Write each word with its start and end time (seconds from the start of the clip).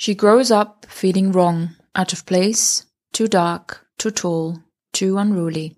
She 0.00 0.14
grows 0.14 0.52
up 0.52 0.86
feeling 0.88 1.32
wrong, 1.32 1.70
out 1.92 2.12
of 2.12 2.24
place, 2.24 2.86
too 3.12 3.26
dark, 3.26 3.84
too 3.98 4.12
tall, 4.12 4.62
too 4.92 5.18
unruly. 5.18 5.74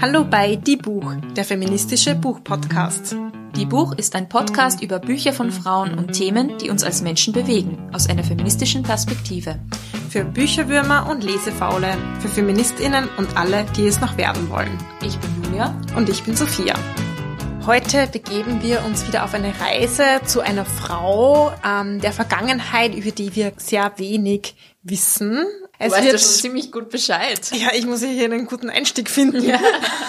Hallo 0.00 0.24
bei 0.24 0.56
Die 0.56 0.76
Buch, 0.76 1.14
der 1.36 1.44
feministische 1.44 2.14
Buchpodcast. 2.14 3.14
Die 3.54 3.66
Buch 3.66 3.92
ist 3.98 4.14
ein 4.16 4.30
Podcast 4.30 4.82
über 4.82 4.98
Bücher 4.98 5.34
von 5.34 5.50
Frauen 5.50 5.98
und 5.98 6.12
Themen, 6.12 6.56
die 6.56 6.70
uns 6.70 6.84
als 6.84 7.02
Menschen 7.02 7.34
bewegen, 7.34 7.90
aus 7.92 8.08
einer 8.08 8.24
feministischen 8.24 8.82
Perspektive. 8.82 9.60
Für 10.08 10.24
Bücherwürmer 10.24 11.06
und 11.10 11.22
Lesefaule, 11.22 11.98
für 12.20 12.28
Feministinnen 12.28 13.10
und 13.18 13.36
alle, 13.36 13.66
die 13.76 13.86
es 13.86 14.00
noch 14.00 14.16
werden 14.16 14.48
wollen. 14.48 14.78
Ich 15.02 15.18
bin 15.18 15.44
Julia. 15.44 15.78
Und 15.94 16.08
ich 16.08 16.22
bin 16.24 16.34
Sophia. 16.34 16.74
Heute 17.66 18.06
begeben 18.08 18.62
wir 18.62 18.84
uns 18.84 19.08
wieder 19.08 19.24
auf 19.24 19.32
eine 19.32 19.58
Reise 19.58 20.20
zu 20.26 20.42
einer 20.42 20.66
Frau 20.66 21.50
ähm, 21.66 21.98
der 21.98 22.12
Vergangenheit, 22.12 22.94
über 22.94 23.10
die 23.10 23.34
wir 23.34 23.54
sehr 23.56 23.90
wenig 23.96 24.54
wissen. 24.82 25.46
Es 25.78 25.88
du 25.88 25.94
weißt 25.94 26.04
wird, 26.04 26.12
ja 26.12 26.18
schon 26.18 26.28
ziemlich 26.28 26.70
gut 26.70 26.90
Bescheid. 26.90 27.40
Ja, 27.54 27.68
ich 27.74 27.86
muss 27.86 28.02
hier 28.02 28.26
einen 28.26 28.46
guten 28.46 28.68
Einstieg 28.68 29.08
finden. 29.08 29.42
Ja. 29.42 29.58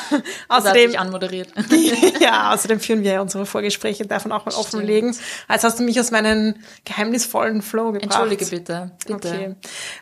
außerdem 0.49 0.91
das 0.91 1.01
anmoderiert. 1.01 1.53
ja, 2.19 2.53
außerdem 2.53 2.81
führen 2.81 3.03
wir 3.03 3.13
ja 3.13 3.21
unsere 3.21 3.45
Vorgespräche 3.45 4.05
davon 4.05 4.33
auch 4.33 4.45
mal 4.45 4.53
offenlegen. 4.53 5.15
Als 5.47 5.63
hast 5.63 5.79
du 5.79 5.83
mich 5.83 5.97
aus 5.97 6.11
meinem 6.11 6.55
geheimnisvollen 6.83 7.61
Flow 7.61 7.93
gebracht. 7.93 8.03
Entschuldige 8.03 8.45
bitte. 8.47 8.91
bitte. 9.07 9.29
Okay. 9.29 9.55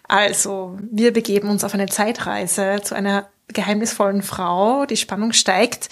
Also, 0.08 0.80
wir 0.92 1.14
begeben 1.14 1.50
uns 1.50 1.64
auf 1.64 1.76
eine 1.76 1.86
Zeitreise 1.86 2.82
zu 2.82 2.96
einer 2.96 3.30
geheimnisvollen 3.50 4.24
Frau. 4.24 4.88
Die 4.88 4.98
Spannung 4.98 5.34
steigt. 5.34 5.90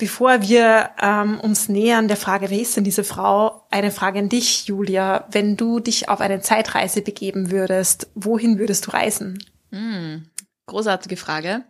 Bevor 0.00 0.40
wir 0.40 0.92
ähm, 0.98 1.38
uns 1.40 1.68
nähern 1.68 2.08
der 2.08 2.16
Frage, 2.16 2.48
wer 2.48 2.58
ist 2.58 2.74
denn 2.74 2.84
diese 2.84 3.04
Frau, 3.04 3.66
eine 3.70 3.90
Frage 3.90 4.18
an 4.18 4.30
dich, 4.30 4.66
Julia. 4.66 5.28
Wenn 5.30 5.58
du 5.58 5.78
dich 5.78 6.08
auf 6.08 6.22
eine 6.22 6.40
Zeitreise 6.40 7.02
begeben 7.02 7.50
würdest, 7.50 8.08
wohin 8.14 8.58
würdest 8.58 8.86
du 8.86 8.92
reisen? 8.92 9.44
Mm, 9.70 10.22
großartige 10.64 11.18
Frage. 11.18 11.64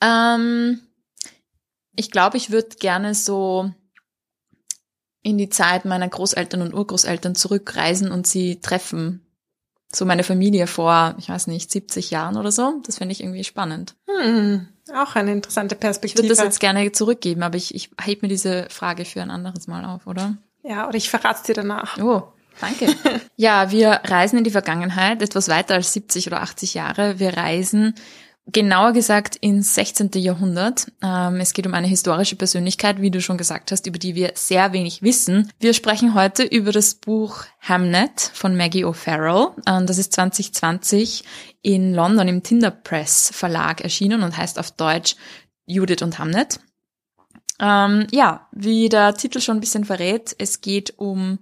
Ähm, 0.00 0.80
ich 1.94 2.10
glaube, 2.10 2.36
ich 2.36 2.50
würde 2.50 2.74
gerne 2.80 3.14
so 3.14 3.70
in 5.22 5.38
die 5.38 5.48
Zeit 5.48 5.84
meiner 5.84 6.08
Großeltern 6.08 6.62
und 6.62 6.74
Urgroßeltern 6.74 7.36
zurückreisen 7.36 8.10
und 8.10 8.26
sie 8.26 8.60
treffen. 8.60 9.24
So 9.94 10.04
meine 10.04 10.24
Familie 10.24 10.66
vor, 10.66 11.14
ich 11.18 11.28
weiß 11.28 11.46
nicht, 11.46 11.70
70 11.70 12.10
Jahren 12.10 12.36
oder 12.36 12.50
so. 12.50 12.82
Das 12.84 12.98
finde 12.98 13.12
ich 13.12 13.22
irgendwie 13.22 13.44
spannend. 13.44 13.94
Hm. 14.08 14.66
Auch 14.94 15.14
eine 15.16 15.32
interessante 15.32 15.74
Perspektive. 15.74 16.22
Ich 16.22 16.28
würde 16.28 16.36
das 16.36 16.44
jetzt 16.44 16.60
gerne 16.60 16.90
zurückgeben, 16.92 17.42
aber 17.42 17.56
ich, 17.56 17.74
ich 17.74 17.90
hebe 18.00 18.22
mir 18.22 18.28
diese 18.28 18.66
Frage 18.70 19.04
für 19.04 19.22
ein 19.22 19.30
anderes 19.30 19.66
Mal 19.66 19.84
auf, 19.84 20.06
oder? 20.06 20.36
Ja, 20.62 20.88
oder 20.88 20.96
ich 20.96 21.10
verrate 21.10 21.44
dir 21.46 21.54
danach. 21.54 21.98
Oh, 21.98 22.24
danke. 22.60 22.94
ja, 23.36 23.70
wir 23.70 24.00
reisen 24.04 24.38
in 24.38 24.44
die 24.44 24.50
Vergangenheit, 24.50 25.22
etwas 25.22 25.48
weiter 25.48 25.74
als 25.74 25.92
70 25.92 26.26
oder 26.26 26.42
80 26.42 26.74
Jahre. 26.74 27.18
Wir 27.18 27.36
reisen 27.36 27.94
genauer 28.50 28.92
gesagt 28.92 29.36
ins 29.36 29.74
16. 29.74 30.10
Jahrhundert. 30.14 30.90
Ähm, 31.02 31.36
es 31.36 31.52
geht 31.52 31.66
um 31.66 31.74
eine 31.74 31.86
historische 31.86 32.36
Persönlichkeit, 32.36 33.00
wie 33.00 33.10
du 33.10 33.20
schon 33.20 33.36
gesagt 33.36 33.72
hast, 33.72 33.86
über 33.86 33.98
die 33.98 34.14
wir 34.14 34.32
sehr 34.34 34.72
wenig 34.72 35.02
wissen. 35.02 35.52
Wir 35.60 35.74
sprechen 35.74 36.14
heute 36.14 36.44
über 36.44 36.72
das 36.72 36.94
Buch 36.94 37.44
Hamnet 37.60 38.30
von 38.32 38.56
Maggie 38.56 38.84
O'Farrell. 38.84 39.50
Ähm, 39.66 39.86
das 39.86 39.98
ist 39.98 40.14
2020 40.14 41.24
in 41.62 41.94
London 41.94 42.28
im 42.28 42.42
Tinder 42.42 42.70
Press 42.70 43.30
Verlag 43.32 43.80
erschienen 43.80 44.22
und 44.22 44.36
heißt 44.36 44.58
auf 44.58 44.70
Deutsch 44.70 45.16
Judith 45.66 46.02
und 46.02 46.18
Hamnet. 46.18 46.60
Ähm, 47.60 48.06
ja, 48.12 48.48
wie 48.52 48.88
der 48.88 49.14
Titel 49.14 49.40
schon 49.40 49.56
ein 49.56 49.60
bisschen 49.60 49.84
verrät, 49.84 50.34
es 50.38 50.60
geht 50.60 50.98
um 50.98 51.38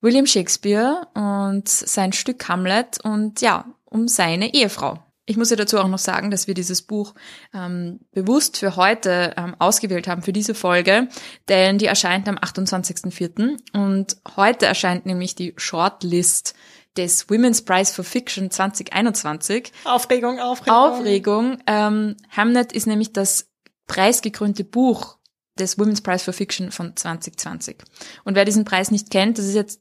William 0.00 0.26
Shakespeare 0.26 1.06
und 1.14 1.68
sein 1.68 2.12
Stück 2.12 2.48
Hamlet 2.48 2.98
und 3.02 3.40
ja, 3.40 3.66
um 3.84 4.08
seine 4.08 4.54
Ehefrau. 4.54 4.98
Ich 5.26 5.38
muss 5.38 5.48
ja 5.48 5.56
dazu 5.56 5.78
auch 5.78 5.88
noch 5.88 5.98
sagen, 5.98 6.30
dass 6.30 6.46
wir 6.46 6.52
dieses 6.52 6.82
Buch 6.82 7.14
ähm, 7.54 8.00
bewusst 8.12 8.58
für 8.58 8.76
heute 8.76 9.32
ähm, 9.38 9.56
ausgewählt 9.58 10.06
haben, 10.06 10.20
für 10.20 10.34
diese 10.34 10.54
Folge, 10.54 11.08
denn 11.48 11.78
die 11.78 11.86
erscheint 11.86 12.28
am 12.28 12.36
28.04. 12.36 13.56
Und 13.72 14.18
heute 14.36 14.66
erscheint 14.66 15.06
nämlich 15.06 15.34
die 15.34 15.54
Shortlist 15.56 16.54
des 16.96 17.28
Women's 17.28 17.62
Prize 17.62 17.92
for 17.92 18.04
Fiction 18.04 18.50
2021. 18.50 19.72
Aufregung, 19.84 20.38
Aufregung. 20.38 20.76
Aufregung. 20.76 21.58
Ähm, 21.66 22.16
Hamnet 22.30 22.72
ist 22.72 22.86
nämlich 22.86 23.12
das 23.12 23.50
preisgekrönte 23.86 24.64
Buch 24.64 25.18
des 25.58 25.78
Women's 25.78 26.00
Prize 26.00 26.24
for 26.24 26.34
Fiction 26.34 26.70
von 26.70 26.96
2020. 26.96 27.76
Und 28.24 28.34
wer 28.34 28.44
diesen 28.44 28.64
Preis 28.64 28.90
nicht 28.90 29.10
kennt, 29.10 29.38
das 29.38 29.46
ist 29.46 29.54
jetzt 29.54 29.80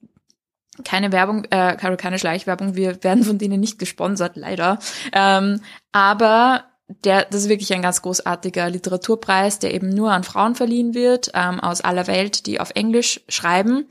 keine 0.83 1.11
Werbung, 1.11 1.45
äh, 1.51 1.75
keine 1.97 2.17
Schleichwerbung, 2.17 2.75
wir 2.75 3.03
werden 3.03 3.23
von 3.23 3.37
denen 3.37 3.59
nicht 3.59 3.77
gesponsert, 3.77 4.35
leider. 4.35 4.79
Ähm, 5.11 5.61
aber 5.91 6.65
der, 6.87 7.25
das 7.25 7.43
ist 7.43 7.49
wirklich 7.49 7.73
ein 7.73 7.81
ganz 7.81 8.01
großartiger 8.01 8.69
Literaturpreis, 8.69 9.59
der 9.59 9.73
eben 9.73 9.89
nur 9.89 10.11
an 10.11 10.23
Frauen 10.23 10.55
verliehen 10.55 10.93
wird, 10.93 11.31
ähm, 11.33 11.59
aus 11.59 11.81
aller 11.81 12.07
Welt, 12.07 12.45
die 12.45 12.59
auf 12.59 12.71
Englisch 12.75 13.21
schreiben 13.29 13.87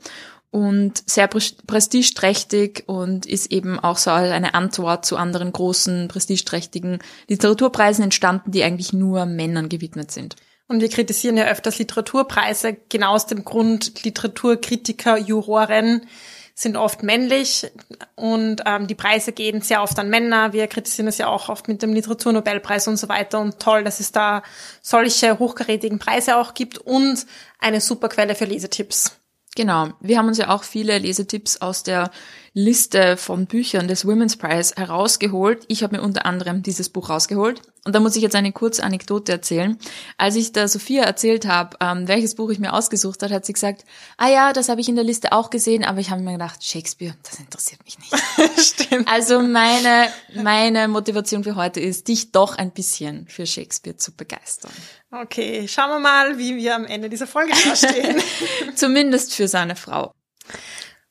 und 0.53 1.09
sehr 1.09 1.27
prestigeträchtig 1.27 2.83
und 2.85 3.25
ist 3.25 3.51
eben 3.51 3.79
auch 3.79 3.97
so 3.97 4.11
eine 4.11 4.53
Antwort 4.53 5.03
zu 5.03 5.17
anderen 5.17 5.51
großen, 5.51 6.07
prestigeträchtigen 6.09 6.99
Literaturpreisen 7.27 8.03
entstanden, 8.03 8.51
die 8.51 8.63
eigentlich 8.63 8.93
nur 8.93 9.25
Männern 9.25 9.67
gewidmet 9.67 10.11
sind. 10.11 10.35
Und 10.67 10.79
wir 10.79 10.89
kritisieren 10.89 11.37
ja 11.37 11.45
öfters 11.45 11.79
Literaturpreise, 11.79 12.77
genau 12.87 13.15
aus 13.15 13.25
dem 13.25 13.43
Grund, 13.43 14.03
Literaturkritiker, 14.03 15.17
Juroren 15.17 16.05
sind 16.53 16.77
oft 16.77 17.01
männlich 17.01 17.71
und 18.13 18.61
ähm, 18.67 18.85
die 18.85 18.93
Preise 18.93 19.31
gehen 19.31 19.61
sehr 19.61 19.81
oft 19.81 19.97
an 19.97 20.11
Männer. 20.11 20.53
Wir 20.53 20.67
kritisieren 20.67 21.07
es 21.07 21.17
ja 21.17 21.29
auch 21.29 21.49
oft 21.49 21.67
mit 21.67 21.81
dem 21.81 21.93
Literaturnobelpreis 21.93 22.87
und 22.87 22.97
so 22.97 23.09
weiter. 23.09 23.39
Und 23.39 23.57
toll, 23.57 23.83
dass 23.83 23.99
es 23.99 24.11
da 24.11 24.43
solche 24.83 25.39
hochkarätigen 25.39 25.97
Preise 25.97 26.37
auch 26.37 26.53
gibt 26.53 26.77
und 26.77 27.25
eine 27.57 27.81
super 27.81 28.07
Quelle 28.07 28.35
für 28.35 28.45
Lesetipps. 28.45 29.17
Genau. 29.55 29.89
Wir 29.99 30.17
haben 30.17 30.27
uns 30.27 30.39
ja 30.39 30.49
auch 30.49 30.63
viele 30.63 30.97
Lesetipps 30.97 31.61
aus 31.61 31.83
der 31.83 32.09
Liste 32.53 33.17
von 33.17 33.45
Büchern 33.45 33.87
des 33.87 34.05
Women's 34.05 34.37
Prize 34.37 34.75
herausgeholt. 34.75 35.63
Ich 35.67 35.83
habe 35.83 35.97
mir 35.97 36.01
unter 36.01 36.25
anderem 36.25 36.63
dieses 36.63 36.89
Buch 36.89 37.09
rausgeholt. 37.09 37.61
Und 37.85 37.93
da 37.93 37.99
muss 37.99 38.15
ich 38.15 38.21
jetzt 38.21 38.35
eine 38.35 38.51
kurze 38.51 38.83
Anekdote 38.83 39.31
erzählen. 39.31 39.77
Als 40.17 40.35
ich 40.35 40.53
der 40.53 40.67
Sophia 40.67 41.03
erzählt 41.03 41.45
habe, 41.45 41.77
ähm, 41.81 42.07
welches 42.07 42.35
Buch 42.35 42.49
ich 42.49 42.59
mir 42.59 42.73
ausgesucht 42.73 43.21
habe, 43.21 43.33
hat 43.33 43.45
sie 43.45 43.53
gesagt, 43.53 43.83
ah 44.17 44.29
ja, 44.29 44.53
das 44.53 44.69
habe 44.69 44.79
ich 44.79 44.87
in 44.87 44.95
der 44.95 45.03
Liste 45.03 45.33
auch 45.33 45.49
gesehen, 45.49 45.83
aber 45.83 45.99
ich 45.99 46.09
habe 46.09 46.21
mir 46.21 46.33
gedacht, 46.33 46.63
Shakespeare, 46.63 47.15
das 47.23 47.39
interessiert 47.39 47.83
mich 47.83 47.97
nicht. 47.99 48.13
Stimmt. 48.57 49.07
Also 49.11 49.41
meine, 49.41 50.07
meine 50.33 50.87
Motivation 50.87 51.43
für 51.43 51.55
heute 51.55 51.81
ist, 51.81 52.07
dich 52.07 52.31
doch 52.31 52.57
ein 52.57 52.71
bisschen 52.71 53.27
für 53.27 53.45
Shakespeare 53.45 53.97
zu 53.97 54.13
begeistern. 54.13 54.71
Okay, 55.13 55.67
schauen 55.67 55.91
wir 55.91 55.99
mal, 55.99 56.39
wie 56.39 56.57
wir 56.57 56.73
am 56.73 56.85
Ende 56.85 57.07
dieser 57.07 57.27
Folge 57.27 57.53
dastehen. 57.65 58.19
Zumindest 58.75 59.35
für 59.35 59.47
seine 59.47 59.75
Frau. 59.75 60.11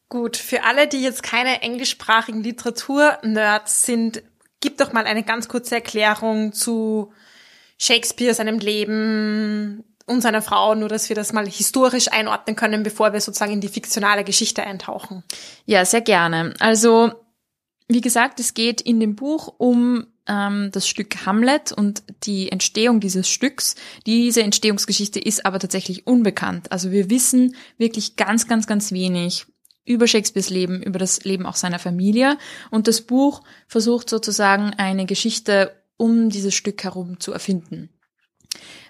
Gut, 0.08 0.36
für 0.36 0.64
alle, 0.64 0.88
die 0.88 1.02
jetzt 1.02 1.22
keine 1.22 1.62
englischsprachigen 1.62 2.42
Literatur-Nerds 2.42 3.86
sind, 3.86 4.22
gib 4.60 4.78
doch 4.78 4.92
mal 4.92 5.04
eine 5.04 5.22
ganz 5.22 5.48
kurze 5.48 5.76
Erklärung 5.76 6.52
zu 6.52 7.12
Shakespeare, 7.78 8.34
seinem 8.34 8.58
Leben 8.58 9.84
und 10.06 10.20
seiner 10.20 10.42
Frau, 10.42 10.74
nur 10.74 10.88
dass 10.88 11.08
wir 11.08 11.16
das 11.16 11.32
mal 11.32 11.46
historisch 11.46 12.10
einordnen 12.10 12.56
können, 12.56 12.82
bevor 12.82 13.12
wir 13.12 13.20
sozusagen 13.20 13.52
in 13.52 13.60
die 13.60 13.68
fiktionale 13.68 14.24
Geschichte 14.24 14.64
eintauchen. 14.64 15.22
Ja, 15.64 15.84
sehr 15.84 16.00
gerne. 16.00 16.54
Also, 16.58 17.12
wie 17.86 18.00
gesagt, 18.00 18.40
es 18.40 18.54
geht 18.54 18.80
in 18.80 18.98
dem 18.98 19.14
Buch 19.14 19.54
um 19.58 20.11
ähm, 20.28 20.70
das 20.72 20.88
Stück 20.88 21.26
Hamlet 21.26 21.72
und 21.72 22.02
die 22.24 22.50
Entstehung 22.50 23.00
dieses 23.00 23.28
Stücks. 23.28 23.74
Diese 24.06 24.42
Entstehungsgeschichte 24.42 25.20
ist 25.20 25.44
aber 25.46 25.58
tatsächlich 25.58 26.06
unbekannt. 26.06 26.70
Also 26.72 26.90
wir 26.90 27.10
wissen 27.10 27.56
wirklich 27.78 28.16
ganz, 28.16 28.46
ganz, 28.46 28.66
ganz 28.66 28.92
wenig 28.92 29.46
über 29.84 30.06
Shakespeares 30.06 30.50
Leben, 30.50 30.82
über 30.82 30.98
das 30.98 31.24
Leben 31.24 31.46
auch 31.46 31.56
seiner 31.56 31.78
Familie. 31.78 32.38
Und 32.70 32.86
das 32.88 33.00
Buch 33.00 33.42
versucht 33.66 34.08
sozusagen 34.08 34.74
eine 34.74 35.06
Geschichte 35.06 35.76
um 35.96 36.30
dieses 36.30 36.54
Stück 36.54 36.82
herum 36.82 37.20
zu 37.20 37.32
erfinden. 37.32 37.90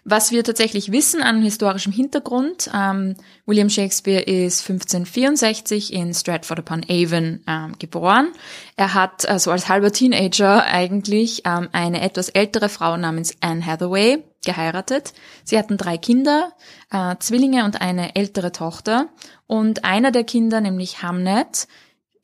Was 0.05 0.33
wir 0.33 0.43
tatsächlich 0.43 0.91
wissen 0.91 1.23
an 1.23 1.43
historischem 1.43 1.93
Hintergrund, 1.93 2.69
ähm, 2.75 3.15
William 3.47 3.71
Shakespeare 3.71 4.21
ist 4.21 4.69
1564 4.69 5.93
in 5.93 6.13
Stratford 6.13 6.59
upon 6.59 6.85
Avon 6.89 7.41
ähm, 7.47 7.79
geboren. 7.79 8.33
Er 8.77 8.95
hat 8.95 9.29
also 9.29 9.53
als 9.53 9.69
halber 9.69 9.93
Teenager 9.93 10.65
eigentlich 10.65 11.43
ähm, 11.45 11.69
eine 11.71 12.01
etwas 12.01 12.31
ältere 12.31 12.69
Frau 12.69 12.97
namens 12.97 13.37
Anne 13.41 13.65
Hathaway 13.65 14.25
geheiratet. 14.45 15.13
Sie 15.45 15.57
hatten 15.57 15.77
drei 15.77 15.99
Kinder, 15.99 16.53
äh, 16.91 17.15
Zwillinge 17.21 17.65
und 17.65 17.81
eine 17.81 18.17
ältere 18.17 18.51
Tochter. 18.51 19.09
Und 19.47 19.85
einer 19.85 20.11
der 20.11 20.25
Kinder, 20.25 20.61
nämlich 20.61 21.05
Hamnet, 21.05 21.69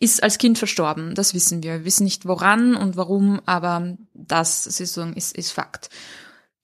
ist 0.00 0.20
als 0.24 0.38
Kind 0.38 0.58
verstorben. 0.58 1.14
Das 1.14 1.32
wissen 1.32 1.62
wir. 1.62 1.74
Wir 1.74 1.84
wissen 1.84 2.04
nicht 2.04 2.26
woran 2.26 2.74
und 2.74 2.96
warum, 2.96 3.40
aber 3.46 3.96
das 4.14 4.66
ist, 4.66 4.96
ist 4.96 5.52
Fakt. 5.52 5.90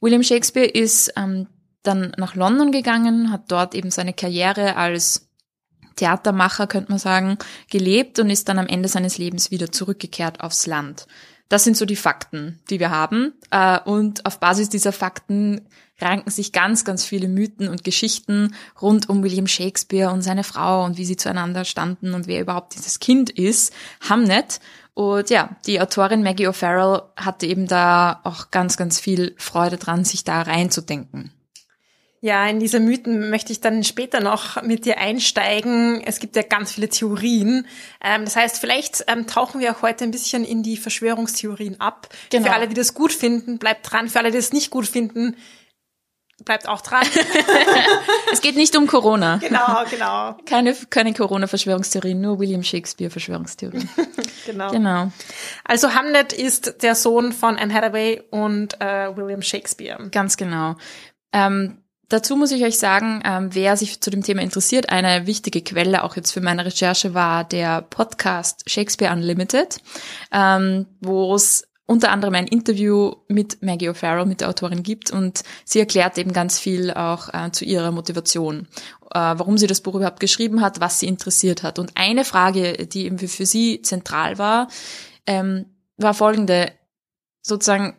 William 0.04 0.22
Shakespeare 0.22 0.66
ist 0.66 1.14
ähm, 1.16 1.46
dann 1.82 2.12
nach 2.18 2.34
London 2.34 2.72
gegangen, 2.72 3.30
hat 3.30 3.50
dort 3.50 3.74
eben 3.74 3.90
seine 3.90 4.12
Karriere 4.12 4.76
als 4.76 5.30
Theatermacher, 5.96 6.66
könnte 6.66 6.92
man 6.92 6.98
sagen, 6.98 7.38
gelebt 7.70 8.18
und 8.18 8.28
ist 8.28 8.50
dann 8.50 8.58
am 8.58 8.66
Ende 8.66 8.90
seines 8.90 9.16
Lebens 9.16 9.50
wieder 9.50 9.72
zurückgekehrt 9.72 10.40
aufs 10.40 10.66
Land. 10.66 11.06
Das 11.48 11.64
sind 11.64 11.78
so 11.78 11.86
die 11.86 11.96
Fakten, 11.96 12.60
die 12.68 12.80
wir 12.80 12.90
haben. 12.90 13.32
Äh, 13.50 13.80
und 13.80 14.26
auf 14.26 14.40
Basis 14.40 14.68
dieser 14.68 14.92
Fakten 14.92 15.62
ranken 16.00 16.30
sich 16.30 16.52
ganz, 16.52 16.84
ganz 16.84 17.06
viele 17.06 17.28
Mythen 17.28 17.68
und 17.68 17.82
Geschichten 17.82 18.54
rund 18.82 19.08
um 19.08 19.22
William 19.22 19.46
Shakespeare 19.46 20.12
und 20.12 20.20
seine 20.20 20.44
Frau 20.44 20.84
und 20.84 20.98
wie 20.98 21.06
sie 21.06 21.16
zueinander 21.16 21.64
standen 21.64 22.12
und 22.12 22.26
wer 22.26 22.42
überhaupt 22.42 22.74
dieses 22.74 22.98
Kind 23.00 23.30
ist, 23.30 23.72
Hamnet. 24.06 24.60
Und 24.94 25.28
ja, 25.28 25.56
die 25.66 25.80
Autorin 25.80 26.22
Maggie 26.22 26.48
O'Farrell 26.48 27.02
hatte 27.16 27.46
eben 27.46 27.66
da 27.66 28.20
auch 28.22 28.52
ganz, 28.52 28.76
ganz 28.76 29.00
viel 29.00 29.34
Freude 29.38 29.76
dran, 29.76 30.04
sich 30.04 30.22
da 30.22 30.42
reinzudenken. 30.42 31.32
Ja, 32.20 32.46
in 32.46 32.58
diese 32.58 32.80
Mythen 32.80 33.28
möchte 33.28 33.52
ich 33.52 33.60
dann 33.60 33.84
später 33.84 34.20
noch 34.20 34.62
mit 34.62 34.86
dir 34.86 34.96
einsteigen. 34.96 36.00
Es 36.06 36.20
gibt 36.20 36.36
ja 36.36 36.42
ganz 36.42 36.72
viele 36.72 36.88
Theorien. 36.88 37.66
Ähm, 38.02 38.24
das 38.24 38.34
heißt, 38.34 38.58
vielleicht 38.58 39.04
ähm, 39.08 39.26
tauchen 39.26 39.60
wir 39.60 39.72
auch 39.72 39.82
heute 39.82 40.04
ein 40.04 40.10
bisschen 40.10 40.42
in 40.42 40.62
die 40.62 40.78
Verschwörungstheorien 40.78 41.80
ab. 41.82 42.08
Genau. 42.30 42.46
Für 42.46 42.54
alle, 42.54 42.66
die 42.66 42.74
das 42.74 42.94
gut 42.94 43.12
finden, 43.12 43.58
bleibt 43.58 43.92
dran. 43.92 44.08
Für 44.08 44.20
alle, 44.20 44.30
die 44.30 44.38
das 44.38 44.54
nicht 44.54 44.70
gut 44.70 44.86
finden, 44.86 45.36
bleibt 46.46 46.66
auch 46.66 46.80
dran. 46.80 47.06
es 48.32 48.40
geht 48.40 48.56
nicht 48.56 48.74
um 48.74 48.86
Corona. 48.86 49.36
Genau, 49.36 49.84
genau. 49.90 50.36
Keine, 50.46 50.74
keine 50.88 51.12
Corona-Verschwörungstheorien, 51.12 52.20
nur 52.20 52.38
William 52.38 52.62
Shakespeare-Verschwörungstheorien. 52.62 53.88
genau. 54.46 54.70
Genau. 54.70 55.12
Also 55.64 55.94
Hamlet 55.94 56.32
ist 56.32 56.82
der 56.82 56.94
Sohn 56.94 57.32
von 57.32 57.56
Anne 57.56 57.72
Hathaway 57.72 58.22
und 58.30 58.80
äh, 58.80 59.16
William 59.16 59.42
Shakespeare. 59.42 60.08
Ganz 60.10 60.36
genau. 60.36 60.76
Ähm, 61.32 61.78
Dazu 62.08 62.36
muss 62.36 62.52
ich 62.52 62.62
euch 62.62 62.78
sagen, 62.78 63.22
ähm, 63.24 63.54
wer 63.54 63.76
sich 63.76 64.00
zu 64.00 64.10
dem 64.10 64.22
Thema 64.22 64.42
interessiert, 64.42 64.90
eine 64.90 65.26
wichtige 65.26 65.62
Quelle 65.62 66.04
auch 66.04 66.16
jetzt 66.16 66.32
für 66.32 66.42
meine 66.42 66.64
Recherche 66.64 67.14
war 67.14 67.44
der 67.44 67.80
Podcast 67.82 68.62
Shakespeare 68.70 69.12
Unlimited, 69.12 69.78
ähm, 70.30 70.86
wo 71.00 71.34
es 71.34 71.66
unter 71.86 72.10
anderem 72.10 72.34
ein 72.34 72.46
Interview 72.46 73.12
mit 73.28 73.62
Maggie 73.62 73.90
O'Farrell, 73.90 74.24
mit 74.24 74.40
der 74.40 74.48
Autorin 74.48 74.82
gibt 74.82 75.10
und 75.10 75.42
sie 75.64 75.80
erklärt 75.80 76.16
eben 76.16 76.32
ganz 76.32 76.58
viel 76.58 76.90
auch 76.92 77.32
äh, 77.32 77.50
zu 77.52 77.64
ihrer 77.64 77.90
Motivation, 77.90 78.68
äh, 79.10 79.18
warum 79.18 79.58
sie 79.58 79.66
das 79.66 79.82
Buch 79.82 79.94
überhaupt 79.94 80.20
geschrieben 80.20 80.62
hat, 80.62 80.80
was 80.80 81.00
sie 81.00 81.06
interessiert 81.06 81.62
hat. 81.62 81.78
Und 81.78 81.92
eine 81.96 82.24
Frage, 82.24 82.86
die 82.86 83.04
eben 83.04 83.18
für, 83.18 83.28
für 83.28 83.46
sie 83.46 83.82
zentral 83.82 84.38
war, 84.38 84.68
ähm, 85.26 85.66
war 85.96 86.14
folgende, 86.14 86.72
sozusagen, 87.42 87.96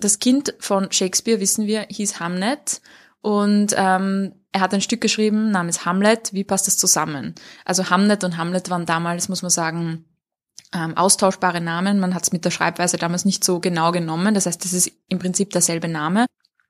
das 0.00 0.20
Kind 0.20 0.54
von 0.60 0.90
Shakespeare, 0.92 1.40
wissen 1.40 1.66
wir, 1.66 1.86
hieß 1.90 2.20
Hamnet 2.20 2.80
und 3.20 3.74
ähm, 3.76 4.32
er 4.52 4.60
hat 4.60 4.72
ein 4.72 4.80
Stück 4.80 5.00
geschrieben 5.00 5.50
namens 5.50 5.84
Hamlet. 5.84 6.32
Wie 6.32 6.44
passt 6.44 6.66
das 6.66 6.78
zusammen? 6.78 7.34
Also 7.64 7.90
Hamlet 7.90 8.24
und 8.24 8.36
Hamlet 8.36 8.70
waren 8.70 8.86
damals, 8.86 9.28
muss 9.28 9.42
man 9.42 9.50
sagen, 9.50 10.04
ähm, 10.74 10.96
austauschbare 10.96 11.60
Namen. 11.60 12.00
Man 12.00 12.14
hat 12.14 12.24
es 12.24 12.32
mit 12.32 12.44
der 12.44 12.50
Schreibweise 12.50 12.96
damals 12.96 13.24
nicht 13.24 13.44
so 13.44 13.60
genau 13.60 13.92
genommen. 13.92 14.34
Das 14.34 14.46
heißt, 14.46 14.64
das 14.64 14.72
ist 14.72 14.92
im 15.08 15.18
Prinzip 15.18 15.50
derselbe 15.50 15.88
Name. 15.88 16.26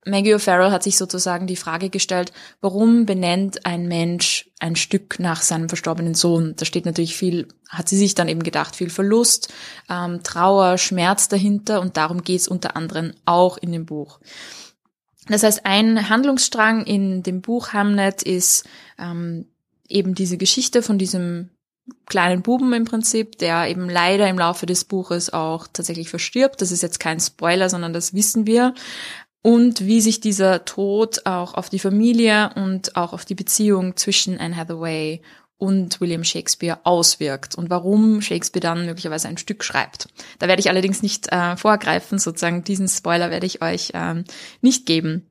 Maggie 0.07 0.35
O'Farrell 0.35 0.71
hat 0.71 0.83
sich 0.83 0.97
sozusagen 0.97 1.47
die 1.47 1.57
Frage 1.57 1.91
gestellt, 1.91 2.33
warum 2.61 3.05
benennt 3.05 3.67
ein 3.67 3.89
Mensch 3.89 4.51
ein 4.59 4.77
Stück 4.77 5.19
nach 5.19 5.43
seinem 5.43 5.69
verstorbenen 5.69 6.15
Sohn? 6.15 6.55
Da 6.57 6.65
steht 6.65 6.87
natürlich 6.87 7.17
viel, 7.17 7.49
hat 7.69 7.89
sie 7.89 7.97
sich 7.97 8.15
dann 8.15 8.29
eben 8.29 8.43
gedacht, 8.43 8.77
viel 8.77 8.91
Verlust, 8.91 9.53
ähm, 9.91 10.23
Trauer, 10.23 10.79
Schmerz 10.79 11.29
dahinter 11.29 11.81
und 11.81 11.97
darum 11.97 12.23
geht 12.23 12.41
es 12.41 12.49
unter 12.49 12.77
anderem 12.77 13.13
auch 13.25 13.59
in 13.59 13.73
dem 13.73 13.87
Buch. 13.87 14.21
Das 15.27 15.43
heißt, 15.43 15.67
ein 15.67 16.09
Handlungsstrang 16.09 16.85
in 16.87 17.23
dem 17.23 17.43
Buch 17.43 17.73
Hamlet 17.73 18.23
ist 18.23 18.65
ähm, 18.99 19.47
eben 19.89 20.15
diese 20.15 20.39
Geschichte 20.39 20.83
von 20.83 20.99
diesem 20.99 21.51
kleinen 22.07 22.43
Buben 22.43 22.73
im 22.73 22.85
Prinzip, 22.85 23.39
der 23.39 23.69
eben 23.69 23.89
leider 23.89 24.29
im 24.29 24.39
Laufe 24.39 24.67
des 24.67 24.85
Buches 24.85 25.33
auch 25.33 25.67
tatsächlich 25.73 26.09
verstirbt. 26.09 26.61
Das 26.61 26.73
ist 26.73 26.83
jetzt 26.83 27.01
kein 27.01 27.21
Spoiler, 27.21 27.69
sondern 27.69 27.93
das 27.93 28.15
wissen 28.15 28.47
wir. 28.47 28.75
Und 29.43 29.87
wie 29.87 30.01
sich 30.01 30.21
dieser 30.21 30.65
Tod 30.65 31.25
auch 31.27 31.55
auf 31.55 31.69
die 31.69 31.79
Familie 31.79 32.51
und 32.57 32.97
auch 32.97 33.13
auf 33.13 33.25
die 33.25 33.35
Beziehung 33.35 33.97
zwischen 33.97 34.39
Anne 34.39 34.57
Hathaway 34.57 35.23
und 35.59 36.01
William 36.01 36.25
Shakespeare 36.25 36.79
auswirkt 36.85 37.57
und 37.57 37.69
warum 37.69 38.23
Shakespeare 38.23 38.63
dann 38.63 38.87
möglicherweise 38.87 39.29
ein 39.29 39.39
Stück 39.39 39.65
schreibt. 39.65 40.09
Da 40.39 40.49
werde 40.49 40.61
ich 40.61 40.71
allerdings 40.71 41.03
nicht 41.03 41.31
äh, 41.33 41.57
vorgreifen, 41.57 42.19
sozusagen 42.19 42.65
diesen 42.65 42.89
Spoiler 42.89 43.31
werde 43.31 43.47
ich 43.47 43.61
euch 43.61 43.91
ähm, 43.95 44.25
nicht 44.61 44.87
geben. 44.87 45.28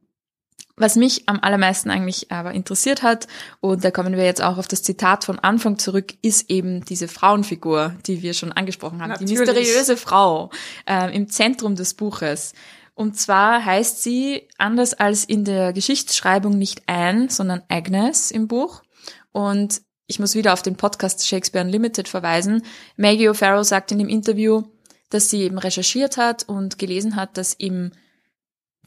Was 0.80 0.96
mich 0.96 1.28
am 1.28 1.40
allermeisten 1.42 1.90
eigentlich 1.90 2.32
aber 2.32 2.52
interessiert 2.52 3.02
hat, 3.02 3.28
und 3.62 3.84
da 3.84 3.90
kommen 3.90 4.16
wir 4.16 4.24
jetzt 4.24 4.44
auch 4.44 4.60
auf 4.60 4.68
das 4.68 4.84
Zitat 4.84 5.24
von 5.24 5.40
Anfang 5.40 5.80
zurück, 5.80 6.14
ist 6.22 6.52
eben 6.52 6.86
diese 6.86 7.08
Frauenfigur, 7.08 7.96
die 8.06 8.22
wir 8.22 8.36
schon 8.36 8.52
angesprochen 8.52 9.02
haben, 9.02 9.10
Natürlich. 9.10 9.34
die 9.34 9.40
mysteriöse 9.40 9.98
Frau 9.98 10.52
äh, 10.88 11.14
im 11.16 11.30
Zentrum 11.30 11.76
des 11.76 11.96
Buches. 11.96 12.54
Und 12.94 13.18
zwar 13.20 13.66
heißt 13.66 14.04
sie, 14.04 14.48
anders 14.60 14.94
als 14.94 15.26
in 15.26 15.46
der 15.46 15.74
Geschichtsschreibung, 15.74 16.58
nicht 16.58 16.84
Anne, 16.86 17.30
sondern 17.32 17.64
Agnes 17.70 18.30
im 18.30 18.48
Buch. 18.48 18.84
Und 19.32 19.82
ich 20.06 20.20
muss 20.20 20.36
wieder 20.36 20.54
auf 20.54 20.62
den 20.62 20.76
Podcast 20.76 21.28
Shakespeare 21.28 21.66
Unlimited 21.66 22.08
verweisen. 22.08 22.64
Maggie 22.98 23.30
O'Farrell 23.30 23.64
sagt 23.64 23.92
in 23.92 23.98
dem 23.98 24.10
Interview, 24.10 24.64
dass 25.10 25.30
sie 25.30 25.42
eben 25.42 25.58
recherchiert 25.58 26.18
hat 26.18 26.48
und 26.48 26.78
gelesen 26.78 27.16
hat, 27.16 27.38
dass 27.38 27.54
im 27.54 27.92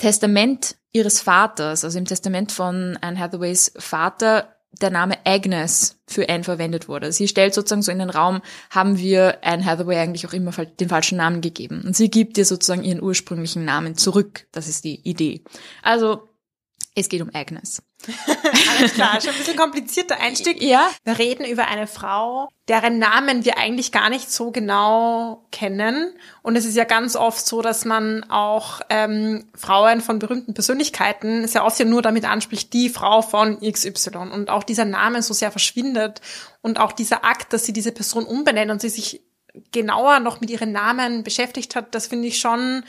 Testament 0.01 0.77
ihres 0.93 1.21
Vaters, 1.21 1.85
also 1.85 1.99
im 1.99 2.07
Testament 2.07 2.53
von 2.53 2.99
Anne 3.01 3.19
Hathaways 3.19 3.73
Vater, 3.77 4.57
der 4.81 4.91
Name 4.91 5.15
Agnes 5.25 6.01
für 6.07 6.29
Anne 6.29 6.45
verwendet 6.45 6.89
wurde. 6.89 7.13
Sie 7.13 7.29
stellt 7.29 7.55
sozusagen 7.55 7.83
so 7.83 7.93
in 7.93 7.99
den 7.99 8.11
Raum, 8.11 8.41
haben 8.71 8.99
wir 8.99 9.45
Anne 9.45 9.65
Hathaway 9.65 9.99
eigentlich 9.99 10.27
auch 10.27 10.33
immer 10.33 10.53
den 10.53 10.89
falschen 10.89 11.19
Namen 11.19 11.43
gegeben. 11.43 11.83
Und 11.85 11.95
sie 11.95 12.09
gibt 12.09 12.39
ihr 12.39 12.45
sozusagen 12.45 12.83
ihren 12.83 13.03
ursprünglichen 13.03 13.65
Namen 13.65 13.97
zurück. 13.97 14.47
Das 14.53 14.69
ist 14.69 14.85
die 14.85 15.01
Idee. 15.07 15.45
Also, 15.83 16.30
es 16.97 17.09
geht 17.09 17.23
um 17.23 17.31
Agnes. 17.33 17.83
Alles 18.79 18.95
klar, 18.95 19.21
schon 19.21 19.31
ein 19.31 19.39
bisschen 19.39 19.57
komplizierter 19.57 20.19
Einstieg. 20.19 20.61
Ja. 20.61 20.91
Wir 21.05 21.19
reden 21.19 21.45
über 21.45 21.69
eine 21.69 21.87
Frau, 21.87 22.49
deren 22.69 22.99
Namen 22.99 23.45
wir 23.45 23.59
eigentlich 23.59 23.93
gar 23.93 24.11
nicht 24.11 24.31
so 24.31 24.51
genau 24.51 25.47
kennen. 25.53 26.13
Und 26.43 26.57
es 26.57 26.65
ist 26.65 26.77
ja 26.77 26.85
ganz 26.85 27.15
oft 27.15 27.47
so, 27.47 27.63
dass 27.63 27.85
man 27.85 28.25
auch 28.25 28.81
ähm, 28.89 29.47
Frauen 29.55 30.01
von 30.01 30.19
berühmten 30.19 30.55
Persönlichkeiten 30.55 31.47
sehr 31.47 31.65
oft 31.65 31.79
ja 31.79 31.85
nur 31.85 32.03
damit 32.03 32.25
anspricht, 32.25 32.73
die 32.73 32.89
Frau 32.89 33.23
von 33.23 33.61
XY. 33.61 34.17
Und 34.33 34.51
auch 34.51 34.65
dieser 34.65 34.85
Name 34.85 35.23
so 35.23 35.33
sehr 35.33 35.53
verschwindet. 35.53 36.21
Und 36.61 36.81
auch 36.81 36.93
dieser 36.93 37.25
Akt, 37.25 37.53
dass 37.53 37.65
sie 37.65 37.73
diese 37.73 37.93
Person 37.93 38.25
umbenennt 38.25 38.71
und 38.71 38.81
sie 38.81 38.89
sich 38.89 39.23
genauer 39.73 40.21
noch 40.21 40.41
mit 40.41 40.51
ihren 40.51 40.73
Namen 40.73 41.23
beschäftigt 41.23 41.77
hat, 41.77 41.95
das 41.95 42.09
finde 42.09 42.29
ich 42.29 42.39
schon 42.39 42.85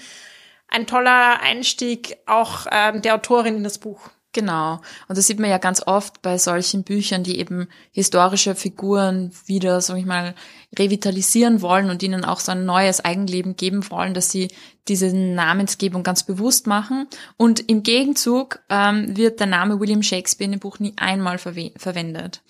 ein 0.71 0.87
toller 0.87 1.39
Einstieg 1.41 2.17
auch 2.25 2.65
ähm, 2.71 3.01
der 3.01 3.15
Autorin 3.15 3.57
in 3.57 3.63
das 3.63 3.77
Buch. 3.77 4.09
Genau. 4.33 4.79
Und 5.09 5.17
das 5.17 5.27
sieht 5.27 5.39
man 5.39 5.49
ja 5.49 5.57
ganz 5.57 5.85
oft 5.85 6.21
bei 6.21 6.37
solchen 6.37 6.83
Büchern, 6.83 7.23
die 7.23 7.37
eben 7.37 7.67
historische 7.91 8.55
Figuren 8.55 9.31
wieder, 9.45 9.81
sag 9.81 9.97
ich 9.97 10.05
mal, 10.05 10.35
revitalisieren 10.79 11.61
wollen 11.61 11.89
und 11.89 12.01
ihnen 12.01 12.23
auch 12.23 12.39
so 12.39 12.53
ein 12.53 12.65
neues 12.65 13.03
Eigenleben 13.03 13.57
geben 13.57 13.89
wollen, 13.91 14.13
dass 14.13 14.31
sie 14.31 14.47
diese 14.87 15.13
Namensgebung 15.13 16.03
ganz 16.03 16.23
bewusst 16.23 16.65
machen. 16.65 17.07
Und 17.35 17.69
im 17.69 17.83
Gegenzug 17.83 18.59
ähm, 18.69 19.17
wird 19.17 19.41
der 19.41 19.47
Name 19.47 19.81
William 19.81 20.01
Shakespeare 20.01 20.45
in 20.45 20.51
dem 20.51 20.59
Buch 20.61 20.79
nie 20.79 20.93
einmal 20.95 21.37
verwe 21.37 21.71
verwendet. 21.75 22.41